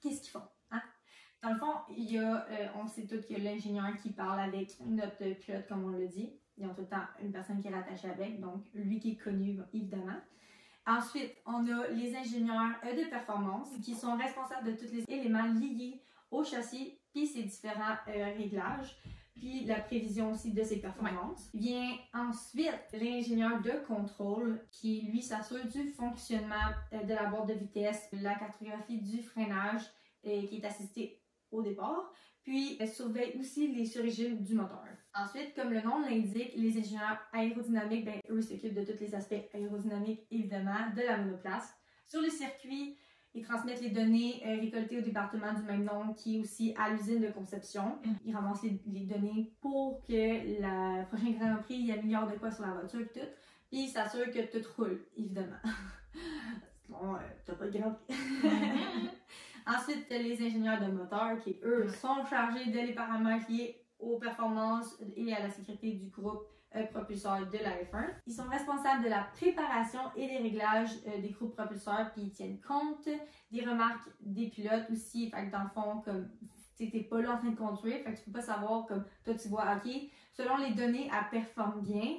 qu'est-ce 0.00 0.22
qu'ils 0.22 0.32
font? 0.32 0.48
Hein? 0.70 0.82
Dans 1.42 1.50
le 1.50 1.56
fond, 1.56 1.74
il 1.96 2.10
y 2.10 2.18
a, 2.18 2.46
euh, 2.50 2.68
on 2.76 2.86
sait 2.86 3.06
tous 3.06 3.24
qu'il 3.24 3.38
y 3.38 3.46
a 3.46 3.52
l'ingénieur 3.52 3.94
qui 4.02 4.10
parle 4.10 4.40
avec 4.40 4.80
notre 4.80 5.34
pilote, 5.38 5.66
comme 5.68 5.84
on 5.84 5.88
le 5.88 6.08
dit. 6.08 6.32
Ils 6.56 6.66
ont 6.66 6.74
tout 6.74 6.82
le 6.82 6.88
temps 6.88 7.04
une 7.22 7.32
personne 7.32 7.60
qui 7.60 7.68
est 7.68 7.74
rattachée 7.74 8.10
avec, 8.10 8.40
donc 8.40 8.64
lui 8.74 8.98
qui 8.98 9.12
est 9.12 9.16
connu, 9.16 9.60
évidemment. 9.72 10.18
Ensuite, 10.86 11.36
on 11.46 11.66
a 11.68 11.88
les 11.88 12.16
ingénieurs 12.16 12.74
euh, 12.84 12.96
de 12.96 13.08
performance 13.08 13.68
qui 13.84 13.94
sont 13.94 14.16
responsables 14.16 14.66
de 14.66 14.76
tous 14.76 14.92
les 14.92 15.04
éléments 15.08 15.46
liés 15.46 16.02
au 16.30 16.42
châssis 16.42 16.98
puis 17.12 17.26
ses 17.26 17.42
différents 17.44 17.96
euh, 18.08 18.34
réglages 18.36 18.96
puis 19.34 19.64
la 19.64 19.80
prévision 19.80 20.32
aussi 20.32 20.52
de 20.52 20.62
ses 20.62 20.80
performances. 20.80 21.50
Vient 21.54 21.90
ensuite 22.14 22.86
l'ingénieur 22.92 23.60
de 23.62 23.72
contrôle 23.86 24.64
qui 24.70 25.02
lui 25.02 25.22
s'assure 25.22 25.66
du 25.66 25.90
fonctionnement 25.90 26.72
euh, 26.92 27.02
de 27.04 27.14
la 27.14 27.26
boîte 27.26 27.48
de 27.48 27.54
vitesse, 27.54 28.08
la 28.12 28.34
cartographie 28.34 29.00
du 29.00 29.22
freinage 29.22 29.82
euh, 30.26 30.46
qui 30.46 30.56
est 30.56 30.64
assisté 30.64 31.20
au 31.50 31.62
départ, 31.62 32.12
puis 32.42 32.76
elle 32.80 32.88
surveille 32.88 33.36
aussi 33.38 33.72
les 33.72 33.86
surrégimes 33.86 34.42
du 34.42 34.54
moteur. 34.54 34.84
Ensuite, 35.14 35.54
comme 35.54 35.72
le 35.72 35.80
nom 35.82 36.00
l'indique, 36.00 36.52
les 36.56 36.78
ingénieurs 36.78 37.18
aérodynamiques, 37.32 38.04
ben, 38.04 38.20
eux 38.30 38.40
s'occupent 38.40 38.74
de 38.74 38.84
tous 38.84 38.98
les 39.00 39.14
aspects 39.14 39.44
aérodynamiques, 39.54 40.26
évidemment, 40.30 40.90
de 40.96 41.02
la 41.02 41.18
monoplace. 41.18 41.72
Sur 42.06 42.20
le 42.20 42.30
circuit, 42.30 42.96
ils 43.34 43.42
transmettent 43.44 43.80
les 43.80 43.90
données 43.90 44.42
euh, 44.46 44.60
récoltées 44.60 44.98
au 44.98 45.00
département 45.02 45.52
du 45.54 45.62
même 45.62 45.84
nom 45.84 46.12
qui 46.14 46.36
est 46.36 46.40
aussi 46.40 46.74
à 46.78 46.90
l'usine 46.90 47.20
de 47.20 47.28
conception. 47.30 47.96
Mm. 48.04 48.10
Ils 48.26 48.34
ramassent 48.34 48.62
les, 48.62 48.78
les 48.86 49.06
données 49.06 49.52
pour 49.60 50.04
que 50.06 50.12
le 50.12 51.06
prochain 51.06 51.30
Grand 51.32 51.62
Prix, 51.62 51.76
il 51.76 51.92
améliore 51.92 52.26
de 52.30 52.36
quoi 52.36 52.50
sur 52.50 52.66
la 52.66 52.72
voiture 52.72 53.00
et 53.00 53.06
tout. 53.06 53.26
Puis 53.70 53.84
ils 53.84 53.88
s'assurent 53.88 54.30
que 54.30 54.58
tout 54.58 54.66
roule, 54.76 55.00
évidemment. 55.16 55.56
Sinon, 56.84 57.14
euh, 57.14 57.18
t'as 57.46 57.54
pas 57.54 57.66
de 57.68 57.78
Grand 57.78 57.92
Prix. 57.92 58.16
Ensuite, 59.66 60.06
t'as 60.08 60.18
les 60.18 60.44
ingénieurs 60.44 60.80
de 60.80 60.90
moteur 60.92 61.38
qui, 61.42 61.56
eux, 61.62 61.86
Ouais. 61.86 61.88
sont 61.96 62.24
chargés 62.28 62.70
de 62.70 62.78
les 62.78 62.92
paramètres 62.94 63.48
liés 63.50 63.76
aux 63.98 64.18
performances 64.18 64.98
et 65.16 65.32
à 65.32 65.40
la 65.40 65.50
sécurité 65.50 65.92
du 65.92 66.08
groupe 66.10 66.42
euh, 66.76 66.84
propulseur 66.86 67.46
de 67.46 67.58
la 67.58 67.82
F1. 67.82 68.06
Ils 68.26 68.32
sont 68.32 68.48
responsables 68.48 69.04
de 69.04 69.08
la 69.08 69.24
préparation 69.34 70.00
et 70.16 70.26
des 70.26 70.38
réglages 70.38 70.90
euh, 71.06 71.20
des 71.20 71.30
groupes 71.30 71.54
propulseurs, 71.54 72.12
puis 72.12 72.22
ils 72.22 72.32
tiennent 72.32 72.60
compte 72.60 73.08
des 73.50 73.64
remarques 73.64 74.08
des 74.20 74.48
pilotes 74.48 74.90
aussi. 74.90 75.30
Fait 75.30 75.46
que 75.46 75.52
dans 75.52 75.62
le 75.62 75.68
fond, 75.68 76.00
comme 76.04 76.28
t'es 76.76 77.06
pas 77.08 77.20
là 77.20 77.34
en 77.34 77.38
train 77.38 77.50
de 77.50 77.56
conduire, 77.56 77.98
fait 78.04 78.14
que 78.14 78.18
tu 78.18 78.24
peux 78.24 78.32
pas 78.32 78.42
savoir 78.42 78.86
comme 78.86 79.04
toi 79.24 79.34
tu 79.34 79.48
vois, 79.48 79.76
ok, 79.76 79.92
selon 80.32 80.56
les 80.56 80.72
données, 80.74 81.10
elle 81.12 81.30
performe 81.30 81.82
bien, 81.82 82.16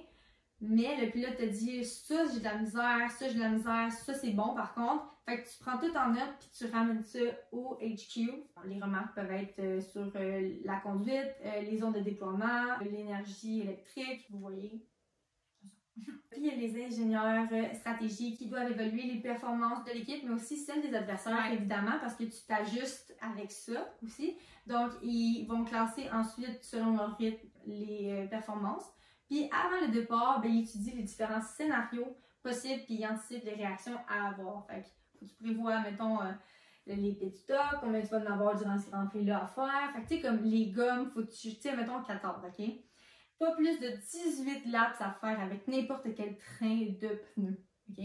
mais 0.65 0.95
le 1.05 1.11
pilote 1.11 1.35
te 1.37 1.43
dit 1.43 1.83
ça 1.83 2.25
j'ai 2.31 2.39
de 2.39 2.43
la 2.45 2.57
misère, 2.57 3.11
ça 3.11 3.27
j'ai 3.27 3.35
de 3.35 3.39
la 3.39 3.49
misère, 3.49 3.91
ça 3.91 4.13
c'est 4.13 4.31
bon 4.31 4.55
par 4.55 4.73
contre. 4.73 5.13
Fait 5.25 5.41
que 5.41 5.47
tu 5.47 5.55
prends 5.59 5.77
tout 5.77 5.95
en 5.95 6.09
note 6.09 6.35
puis 6.39 6.49
tu 6.57 6.65
ramènes 6.71 7.03
ça 7.03 7.19
au 7.51 7.77
HQ. 7.81 8.29
Les 8.65 8.81
remarques 8.81 9.15
peuvent 9.15 9.31
être 9.31 9.59
euh, 9.59 9.81
sur 9.81 10.11
euh, 10.15 10.55
la 10.65 10.77
conduite, 10.77 11.33
euh, 11.45 11.61
les 11.61 11.77
zones 11.77 11.93
de 11.93 12.01
déploiement, 12.01 12.77
l'énergie 12.81 13.61
électrique, 13.61 14.25
vous 14.29 14.39
voyez. 14.39 14.85
Puis 15.95 16.39
il 16.41 16.45
y 16.45 16.49
a 16.49 16.55
les 16.55 16.85
ingénieurs 16.85 17.47
stratégiques 17.75 18.37
qui 18.37 18.47
doivent 18.47 18.71
évaluer 18.71 19.03
les 19.03 19.21
performances 19.21 19.83
de 19.85 19.91
l'équipe, 19.91 20.23
mais 20.25 20.33
aussi 20.33 20.57
celles 20.57 20.81
des 20.81 20.93
adversaires, 20.95 21.37
Ouais. 21.37 21.55
évidemment, 21.55 21.99
parce 22.01 22.15
que 22.15 22.23
tu 22.23 22.41
t'ajustes 22.47 23.15
avec 23.21 23.51
ça 23.51 23.93
aussi. 24.03 24.35
Donc, 24.65 24.91
ils 25.03 25.45
vont 25.45 25.63
classer 25.63 26.09
ensuite, 26.11 26.63
selon 26.63 26.97
leur 26.97 27.15
rythme, 27.17 27.47
les 27.67 28.27
performances. 28.29 28.92
Puis 29.29 29.49
avant 29.51 29.85
le 29.85 29.91
départ, 29.91 30.41
ben, 30.41 30.51
ils 30.51 30.63
étudient 30.63 30.93
les 30.95 31.03
différents 31.03 31.41
scénarios 31.41 32.17
possibles, 32.41 32.83
puis 32.85 32.95
ils 32.95 33.05
anticipent 33.05 33.45
les 33.45 33.55
réactions 33.55 33.97
à 34.07 34.29
avoir. 34.29 34.65
Fait 34.67 34.81
que 34.81 35.25
tu 35.25 35.33
prévois, 35.35 35.79
mettons, 35.79 36.21
euh, 36.21 36.31
les 36.85 37.13
pit 37.13 37.35
stops, 37.35 37.79
combien 37.81 38.01
tu 38.01 38.07
vas 38.07 38.19
en 38.19 38.33
avoir 38.33 38.57
durant 38.57 38.77
ce 38.77 38.89
Grand 38.89 39.07
Prix-là 39.07 39.43
à 39.43 39.47
faire. 39.47 39.91
Fait 39.93 40.01
que, 40.01 40.07
tu 40.07 40.15
sais, 40.15 40.21
comme 40.21 40.43
les 40.43 40.71
gommes, 40.71 41.09
faut 41.11 41.21
que 41.21 41.31
tu, 41.31 41.57
tu 41.57 41.75
mettons 41.75 42.03
14, 42.03 42.43
OK? 42.45 42.65
Pas 43.39 43.55
plus 43.55 43.79
de 43.79 43.89
18 43.89 44.65
laps 44.65 45.01
à 45.01 45.11
faire 45.11 45.39
avec 45.39 45.67
n'importe 45.67 46.07
quel 46.15 46.37
train 46.37 46.85
de 47.01 47.21
pneus, 47.33 47.65
OK? 47.89 48.03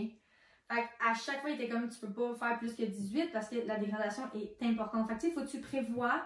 Fait 0.70 0.84
à 1.00 1.14
chaque 1.14 1.40
fois, 1.40 1.50
il 1.50 1.60
était 1.60 1.68
comme, 1.68 1.88
tu 1.88 1.98
peux 1.98 2.12
pas 2.12 2.34
faire 2.34 2.58
plus 2.58 2.74
que 2.74 2.82
18 2.82 3.32
parce 3.32 3.48
que 3.48 3.56
la 3.66 3.78
dégradation 3.78 4.24
est 4.34 4.62
importante. 4.62 5.08
Fait 5.08 5.14
que, 5.14 5.20
tu 5.20 5.28
sais, 5.28 5.34
faut 5.34 5.40
que 5.40 5.50
tu 5.50 5.60
prévois 5.60 6.22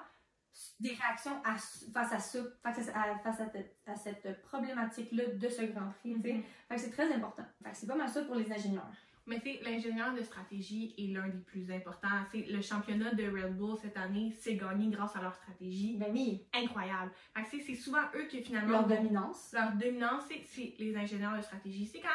des 0.81 0.91
réactions 0.95 1.43
à- 1.45 1.57
face 1.57 2.13
à 2.13 2.19
ça, 2.19 2.39
face 2.63 2.89
à, 2.95 3.19
face 3.19 3.41
à, 3.41 3.47
te- 3.47 3.59
à 3.91 3.95
cette 3.97 4.43
problématique-là 4.43 5.27
de 5.35 5.49
ce 5.49 5.63
Grand 5.63 5.91
Prix, 6.01 6.15
tu. 6.23 6.33
Mhm. 6.33 6.43
Que 6.71 6.77
c'est 6.79 6.91
très 6.91 7.13
important. 7.13 7.45
C'est 7.73 7.87
pas 7.87 7.95
mal 7.97 8.09
ça 8.09 8.23
pour 8.25 8.35
les 8.35 8.51
ingénieurs. 8.53 8.91
Mais 9.25 9.39
c'est 9.43 9.61
l'ingénieur 9.63 10.13
de 10.15 10.23
stratégie 10.23 10.95
est 10.99 11.13
l'un 11.15 11.29
des 11.29 11.39
plus 11.39 11.71
importants. 11.71 12.25
C'est 12.33 12.45
le 12.51 12.61
championnat 12.61 13.15
de 13.15 13.23
Red 13.25 13.57
Bull 13.57 13.77
cette 13.81 13.97
année, 13.97 14.33
c'est 14.41 14.57
gagné 14.57 14.89
grâce 14.89 15.15
à 15.15 15.23
leur 15.23 15.35
stratégie. 15.35 15.97
Ben 15.97 16.09
oui, 16.13 16.45
Incroyable. 16.53 17.13
C'est- 17.49 17.75
souvent 17.77 18.03
eux 18.17 18.25
qui 18.27 18.43
finalement 18.43 18.73
leur 18.73 18.87
dominance. 18.89 19.51
leur 19.53 19.73
dominance, 19.75 20.25
c'est- 20.47 20.75
les 20.79 20.97
ingénieurs 20.97 21.37
de 21.37 21.43
stratégie. 21.43 21.87
C'est 21.87 22.01
quand 22.01 22.09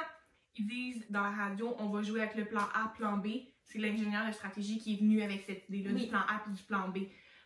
ils 0.57 0.67
disent 0.67 1.05
dans 1.09 1.21
la 1.23 1.31
radio, 1.31 1.73
on 1.79 1.87
va 1.89 2.01
jouer 2.01 2.21
avec 2.21 2.35
le 2.35 2.43
plan 2.45 2.63
A, 2.73 2.91
plan 2.97 3.17
B, 3.17 3.27
c'est 3.63 3.79
l'ingénieur 3.79 4.27
de 4.27 4.31
stratégie 4.33 4.77
qui 4.77 4.95
est 4.95 4.97
venu 4.99 5.21
avec 5.21 5.43
cette 5.45 5.69
idée-là 5.69 5.91
Oui. 5.93 6.03
du 6.03 6.09
plan 6.09 6.19
A 6.27 6.41
et 6.45 6.51
du 6.51 6.63
plan 6.63 6.89
B. 6.89 6.97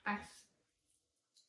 Fait 0.03 0.15
que 0.15 0.21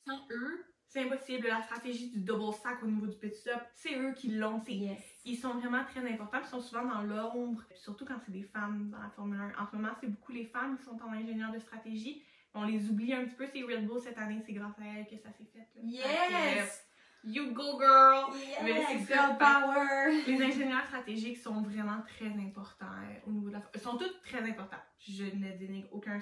sans 0.06 0.26
eux, 0.30 0.64
c'est 0.88 1.00
impossible. 1.04 1.48
La 1.48 1.62
stratégie 1.62 2.10
du 2.10 2.20
double 2.20 2.52
stack 2.54 2.82
au 2.82 2.86
niveau 2.86 3.06
du 3.06 3.16
petit 3.16 3.38
stop, 3.40 3.60
c'est 3.74 3.98
eux 3.98 4.12
qui 4.12 4.28
l'ont. 4.28 4.60
C'est- 4.60 4.72
Yes. 4.74 5.02
Ils 5.24 5.36
sont 5.36 5.54
vraiment 5.54 5.84
très 5.84 6.00
importants, 6.10 6.38
ils 6.42 6.48
sont 6.48 6.60
souvent 6.60 6.84
dans 6.84 7.02
l'ombre, 7.02 7.62
surtout 7.74 8.04
quand 8.04 8.18
c'est 8.24 8.32
des 8.32 8.42
femmes 8.42 8.90
dans 8.90 8.98
la 9.00 9.08
Formule 9.10 9.40
1. 9.40 9.62
En 9.62 9.66
ce 9.66 9.76
moment, 9.76 9.94
c'est 10.00 10.08
beaucoup 10.08 10.32
les 10.32 10.44
femmes 10.46 10.76
qui 10.76 10.84
sont 10.84 10.98
en 11.02 11.12
ingénieur 11.12 11.52
de 11.52 11.58
stratégie. 11.58 12.22
On 12.54 12.64
les 12.64 12.86
oublie 12.90 13.14
un 13.14 13.24
petit 13.24 13.34
peu, 13.36 13.46
c'est 13.46 13.62
Red 13.62 13.86
Bull 13.86 14.00
cette 14.00 14.18
année, 14.18 14.42
c'est 14.44 14.52
grâce 14.52 14.78
à 14.78 14.84
elles 14.84 15.06
que 15.06 15.16
ça 15.16 15.30
s'est 15.32 15.44
fait. 15.52 15.58
là. 15.60 15.82
Yes! 15.82 16.84
que, 17.22 17.28
You 17.28 17.52
go 17.52 17.78
girl! 17.80 18.34
Mais 18.64 18.72
Yes! 18.72 18.86
c'est 19.06 19.14
ça, 19.14 19.28
Girl 19.28 19.38
power! 19.38 20.22
Les 20.26 20.42
ingénieurs 20.42 20.84
stratégiques 20.86 21.38
sont 21.38 21.62
vraiment 21.62 22.02
très 22.02 22.26
importants 22.26 22.84
euh, 22.86 23.20
au 23.28 23.30
niveau 23.30 23.46
de 23.48 23.52
la... 23.54 23.62
Ils 23.74 23.80
sont 23.80 23.96
tous 23.96 24.12
très 24.24 24.42
importants. 24.42 24.82
Je 24.98 25.24
ne 25.24 25.56
dénigre 25.56 25.88
aucun 25.92 26.20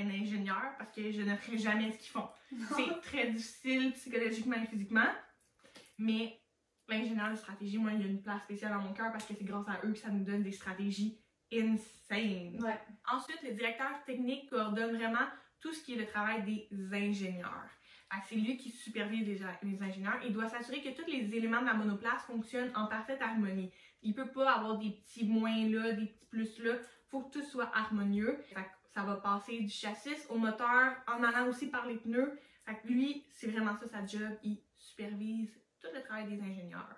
un 0.00 0.10
ingénieur 0.10 0.74
parce 0.78 0.94
que 0.94 1.10
je 1.10 1.22
ne 1.22 1.36
ferai 1.36 1.58
jamais 1.58 1.92
ce 1.92 1.98
qu'ils 1.98 2.10
font. 2.10 2.28
C'est 2.76 3.00
très 3.02 3.30
difficile 3.30 3.92
psychologiquement 3.92 4.56
et 4.62 4.66
physiquement. 4.66 5.08
Mais 5.98 6.40
l'ingénieur 6.88 7.30
de 7.30 7.36
stratégie, 7.36 7.78
moi, 7.78 7.92
il 7.92 8.00
y 8.00 8.04
a 8.04 8.06
une 8.06 8.22
place 8.22 8.42
spéciale 8.42 8.72
dans 8.72 8.80
mon 8.80 8.92
cœur 8.92 9.12
parce 9.12 9.24
que 9.24 9.34
c'est 9.34 9.44
grâce 9.44 9.68
à 9.68 9.80
eux 9.84 9.92
que 9.92 9.98
ça 9.98 10.10
nous 10.10 10.24
donne 10.24 10.42
des 10.42 10.52
stratégies 10.52 11.20
insane. 11.52 12.58
Ouais. 12.62 12.78
Ensuite, 13.10 13.42
le 13.42 13.52
directeur 13.54 14.04
technique 14.04 14.50
coordonne 14.50 14.96
vraiment 14.96 15.26
tout 15.60 15.72
ce 15.72 15.82
qui 15.82 15.94
est 15.94 15.98
le 15.98 16.06
travail 16.06 16.42
des 16.44 16.68
ingénieurs. 16.92 17.68
C'est 18.26 18.36
lui 18.36 18.56
qui 18.56 18.70
supervise 18.70 19.26
les, 19.26 19.40
les 19.62 19.82
ingénieurs. 19.82 20.18
Il 20.24 20.32
doit 20.32 20.48
s'assurer 20.48 20.80
que 20.80 20.96
tous 20.96 21.06
les 21.10 21.34
éléments 21.36 21.60
de 21.60 21.66
la 21.66 21.74
monoplace 21.74 22.22
fonctionnent 22.22 22.72
en 22.74 22.86
parfaite 22.86 23.20
harmonie. 23.20 23.70
Il 24.02 24.14
peut 24.14 24.30
pas 24.30 24.52
avoir 24.52 24.78
des 24.78 24.90
petits 24.90 25.26
moins 25.26 25.68
là, 25.68 25.92
des 25.92 26.06
petits 26.06 26.26
plus 26.26 26.58
là. 26.60 26.74
faut 27.08 27.22
que 27.22 27.38
tout 27.38 27.44
soit 27.44 27.70
harmonieux. 27.76 28.38
Fait 28.48 28.54
ça 28.94 29.02
va 29.02 29.16
passer 29.16 29.60
du 29.60 29.68
châssis 29.68 30.26
au 30.28 30.38
moteur 30.38 30.92
en 31.06 31.22
allant 31.22 31.48
aussi 31.48 31.68
par 31.68 31.86
les 31.86 31.96
pneus. 31.96 32.38
Fait 32.66 32.76
que 32.76 32.88
lui, 32.88 33.24
c'est 33.30 33.48
vraiment 33.48 33.76
ça 33.76 33.86
sa 33.88 34.04
job. 34.04 34.36
Il 34.42 34.58
supervise 34.76 35.50
tout 35.80 35.88
le 35.94 36.02
travail 36.02 36.26
des 36.26 36.40
ingénieurs. 36.42 36.96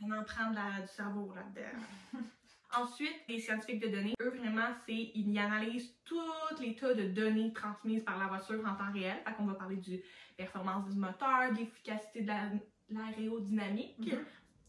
Ça 0.00 0.06
en 0.06 0.24
prend 0.24 0.50
de 0.50 0.54
la- 0.56 0.80
du 0.82 0.88
cerveau 0.88 1.32
là-dedans. 1.34 1.78
Ensuite, 2.76 3.14
les 3.28 3.38
scientifiques 3.38 3.80
de 3.80 3.88
données, 3.88 4.14
eux 4.20 4.30
vraiment, 4.30 4.74
c'est 4.84 5.12
ils 5.14 5.38
analysent 5.38 5.94
tous 6.04 6.20
les 6.60 6.74
tas 6.74 6.92
de 6.94 7.08
données 7.08 7.52
transmises 7.52 8.02
par 8.04 8.18
la 8.18 8.26
voiture 8.26 8.60
en 8.66 8.74
temps 8.74 8.92
réel. 8.92 9.16
Fait 9.24 9.34
qu'on 9.34 9.46
va 9.46 9.54
parler 9.54 9.76
du 9.76 10.02
performance 10.36 10.90
du 10.90 10.98
moteur, 10.98 11.52
de 11.52 11.58
l'efficacité 11.58 12.22
de 12.22 12.26
la- 12.26 12.50
l'aérodynamique. 12.90 13.98
Mhm. 13.98 14.24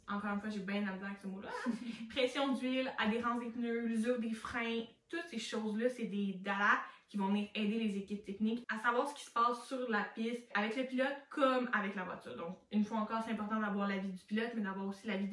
Encore 0.10 0.32
une 0.34 0.40
fois, 0.40 0.50
j'ai 0.50 0.60
bien 0.60 0.86
la 0.86 0.94
misère 0.94 1.08
avec 1.08 1.20
ce 1.22 1.28
mot-là. 1.28 1.50
Pression 2.10 2.54
d'huile, 2.54 2.94
adhérence 2.98 3.40
des 3.42 3.50
pneus, 3.50 3.88
l'usure 3.88 4.20
des 4.20 4.32
freins, 4.34 4.84
toutes 5.10 5.28
ces 5.30 5.40
choses-là, 5.40 5.90
c'est 5.90 6.06
des 6.06 6.40
data 6.42 6.82
qui 7.08 7.18
vont 7.18 7.28
venir 7.28 7.50
aider 7.56 7.80
les 7.80 7.98
équipes 7.98 8.26
techniques 8.26 8.66
à 8.70 8.80
savoir 8.80 9.08
ce 9.08 9.16
qui 9.16 9.24
se 9.24 9.32
passe 9.32 9.66
sur 9.68 9.90
la 9.90 10.04
piste 10.04 10.44
avec 10.54 10.76
le 10.76 10.84
pilote 10.84 11.16
comme 11.30 11.70
avec 11.72 11.96
la 11.96 12.04
voiture. 12.04 12.36
Donc, 12.36 12.58
une 12.72 12.84
fois 12.84 12.98
encore, 12.98 13.24
c'est 13.26 13.32
important 13.32 13.60
d'avoir 13.60 13.88
l'avis 13.88 14.12
du 14.12 14.24
pilote, 14.26 14.52
mais 14.56 14.62
d'avoir 14.62 14.88
aussi 14.88 15.08
l'avis 15.08 15.28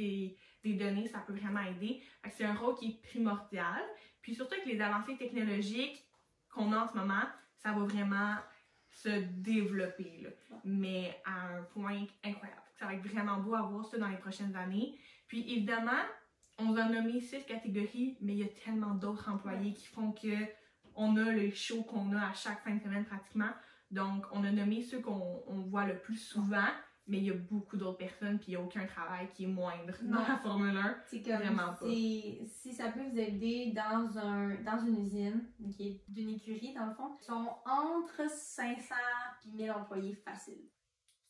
des, 0.63 0.75
données, 0.75 1.09
ça 1.09 1.19
peut 1.19 1.35
vraiment 1.35 1.61
aider. 1.61 2.03
C'est 2.31 2.45
un 2.45 2.55
rôle 2.55 2.77
qui 2.77 2.87
est 2.87 3.09
primordial. 3.09 3.83
Puis 4.23 4.35
surtout 4.35 4.55
avec 4.55 4.67
les 4.67 4.81
avancées 4.81 5.17
technologiques 5.17 6.05
qu'on 6.49 6.73
a 6.73 6.85
en 6.85 6.89
ce 6.89 6.97
moment, 6.97 7.25
ça 7.57 7.73
va 7.73 7.85
vraiment 7.85 8.37
se 8.91 9.09
développer, 9.09 10.27
mais 10.65 11.21
à 11.25 11.57
un 11.57 11.63
point 11.65 12.07
incroyable. 12.23 12.63
Ça 12.79 12.87
va 12.87 12.95
être 12.95 13.07
vraiment 13.07 13.39
beau 13.39 13.55
à 13.55 13.63
voir 13.63 13.85
ça 13.85 13.99
dans 13.99 14.09
les 14.09 14.17
prochaines 14.17 14.55
années. 14.55 14.97
Puis 15.27 15.41
évidemment, 15.53 16.03
on 16.59 16.67
vous 16.73 16.79
a 16.79 16.89
nommé 16.89 17.21
six 17.21 17.45
catégories, 17.45 18.17
mais 18.21 18.33
il 18.33 18.39
y 18.39 18.45
a 18.45 18.49
tellement 18.65 18.95
d'autres 18.95 19.29
employés 19.29 19.73
qui 19.75 19.87
font 19.87 20.13
que 20.13 20.47
on 20.97 21.17
a 21.17 21.33
le 21.33 21.51
show 21.51 21.83
qu'on 21.83 22.15
a 22.17 22.29
à 22.29 22.33
chaque 22.35 22.63
fin 22.63 22.75
de 22.77 22.81
semaine 22.81 23.05
pratiquement. 23.05 23.51
Donc, 23.91 24.25
on 24.33 24.45
a 24.45 24.51
nommé 24.51 24.83
ceux 24.83 25.01
qu'on 25.01 25.43
on 25.49 25.61
voit 25.63 25.85
le 25.87 25.99
plus 25.99 26.17
souvent, 26.17 26.69
mais 27.07 27.19
il 27.19 27.25
y 27.25 27.31
a 27.31 27.35
beaucoup 27.35 27.77
d'autres 27.77 27.99
personnes, 27.99 28.39
puis 28.39 28.53
il 28.53 28.57
n'y 28.57 28.57
a 28.57 28.61
aucun 28.65 28.87
travail 28.87 29.29
qui 29.35 29.45
est 29.45 29.49
moindre 29.49 29.93
dans 30.05 30.21
la 30.21 30.39
Formule 30.39 30.77
1. 30.77 30.97
C'est 31.07 31.23
comme 31.23 31.37
Vraiment 31.37 31.75
pas. 31.75 31.87
si 31.87 32.73
ça 32.73 32.91
peut 32.93 33.01
vous 33.11 33.19
aider 33.19 33.73
dans 33.75 34.17
un 34.19 34.55
dans 34.63 34.79
une 34.87 35.05
usine 35.05 35.43
qui 35.77 35.89
est 35.89 36.05
d'une 36.09 36.31
écurie 36.31 36.73
dans 36.75 36.87
le 36.87 36.95
fond, 36.95 37.11
ils 37.21 37.25
sont 37.25 37.49
entre 37.67 38.31
500 38.31 38.95
et 39.47 39.51
1000 39.51 39.71
employés 39.73 40.15
faciles. 40.15 40.69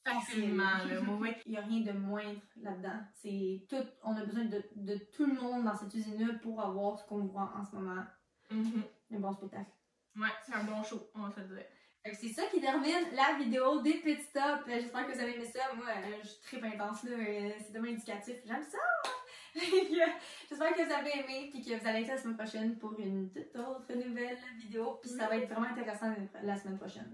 Facilement, 0.05 0.85
le 0.89 1.01
mauvais. 1.01 1.37
Il 1.47 1.53
n'y 1.53 1.57
a 1.59 1.63
rien 1.63 1.81
de 1.81 1.93
moindre 1.93 2.41
là-dedans. 2.61 3.01
C'est 3.15 3.65
tout 3.69 3.85
on 4.03 4.15
a 4.17 4.25
besoin 4.25 4.45
de, 4.45 4.63
de 4.77 4.97
tout 5.17 5.27
le 5.27 5.35
monde 5.41 5.65
dans 5.65 5.75
cette 5.77 5.95
usine 5.95 6.27
là 6.27 6.35
pour 6.43 6.61
avoir 6.61 6.99
ce 6.99 7.05
qu'on 7.07 7.25
voit 7.25 7.53
en 7.57 7.65
ce 7.65 7.75
moment, 7.75 8.03
Mhm. 8.51 8.83
un 9.15 9.19
bon 9.19 9.33
spectacle. 9.33 9.71
Ouais, 10.17 10.29
c'est 10.45 10.55
un 10.55 10.65
bon 10.65 10.83
show, 10.83 11.09
on 11.15 11.23
va 11.23 11.31
se 11.31 11.41
le 11.41 11.47
dire. 11.57 11.65
C'est 12.13 12.29
ça 12.29 12.43
qui 12.53 12.61
termine 12.61 12.93
la 13.15 13.39
vidéo 13.39 13.81
des 13.81 13.95
pit 13.95 14.21
stops. 14.21 14.69
Euh, 14.69 14.79
J'espère 14.79 15.07
que 15.07 15.13
vous 15.13 15.21
avez 15.21 15.37
aimé 15.37 15.47
ça. 15.47 15.61
Moi, 15.75 15.87
euh, 15.89 16.17
je 16.23 16.29
suis 16.29 16.59
très 16.59 16.63
intense 16.69 17.03
là. 17.05 17.13
euh, 17.17 17.51
C'est 17.59 17.73
tellement 17.73 17.89
indicatif. 17.89 18.37
J'aime 18.45 18.63
ça! 18.63 18.79
J'espère 19.55 20.75
que 20.75 20.83
vous 20.85 20.93
avez 20.93 21.11
aimé 21.21 21.49
puis 21.51 21.63
que 21.65 21.81
vous 21.81 21.87
allez 21.89 22.03
être 22.03 22.09
la 22.09 22.19
semaine 22.19 22.37
prochaine 22.37 22.77
pour 22.79 22.99
une 23.01 23.31
toute 23.33 23.57
autre 23.57 23.91
nouvelle 23.95 24.37
vidéo. 24.59 24.99
Puis 25.01 25.13
ça 25.13 25.29
va 25.29 25.37
être 25.39 25.49
vraiment 25.51 25.69
intéressant 25.69 26.15
la 26.43 26.57
semaine 26.57 26.77
prochaine. 26.79 27.11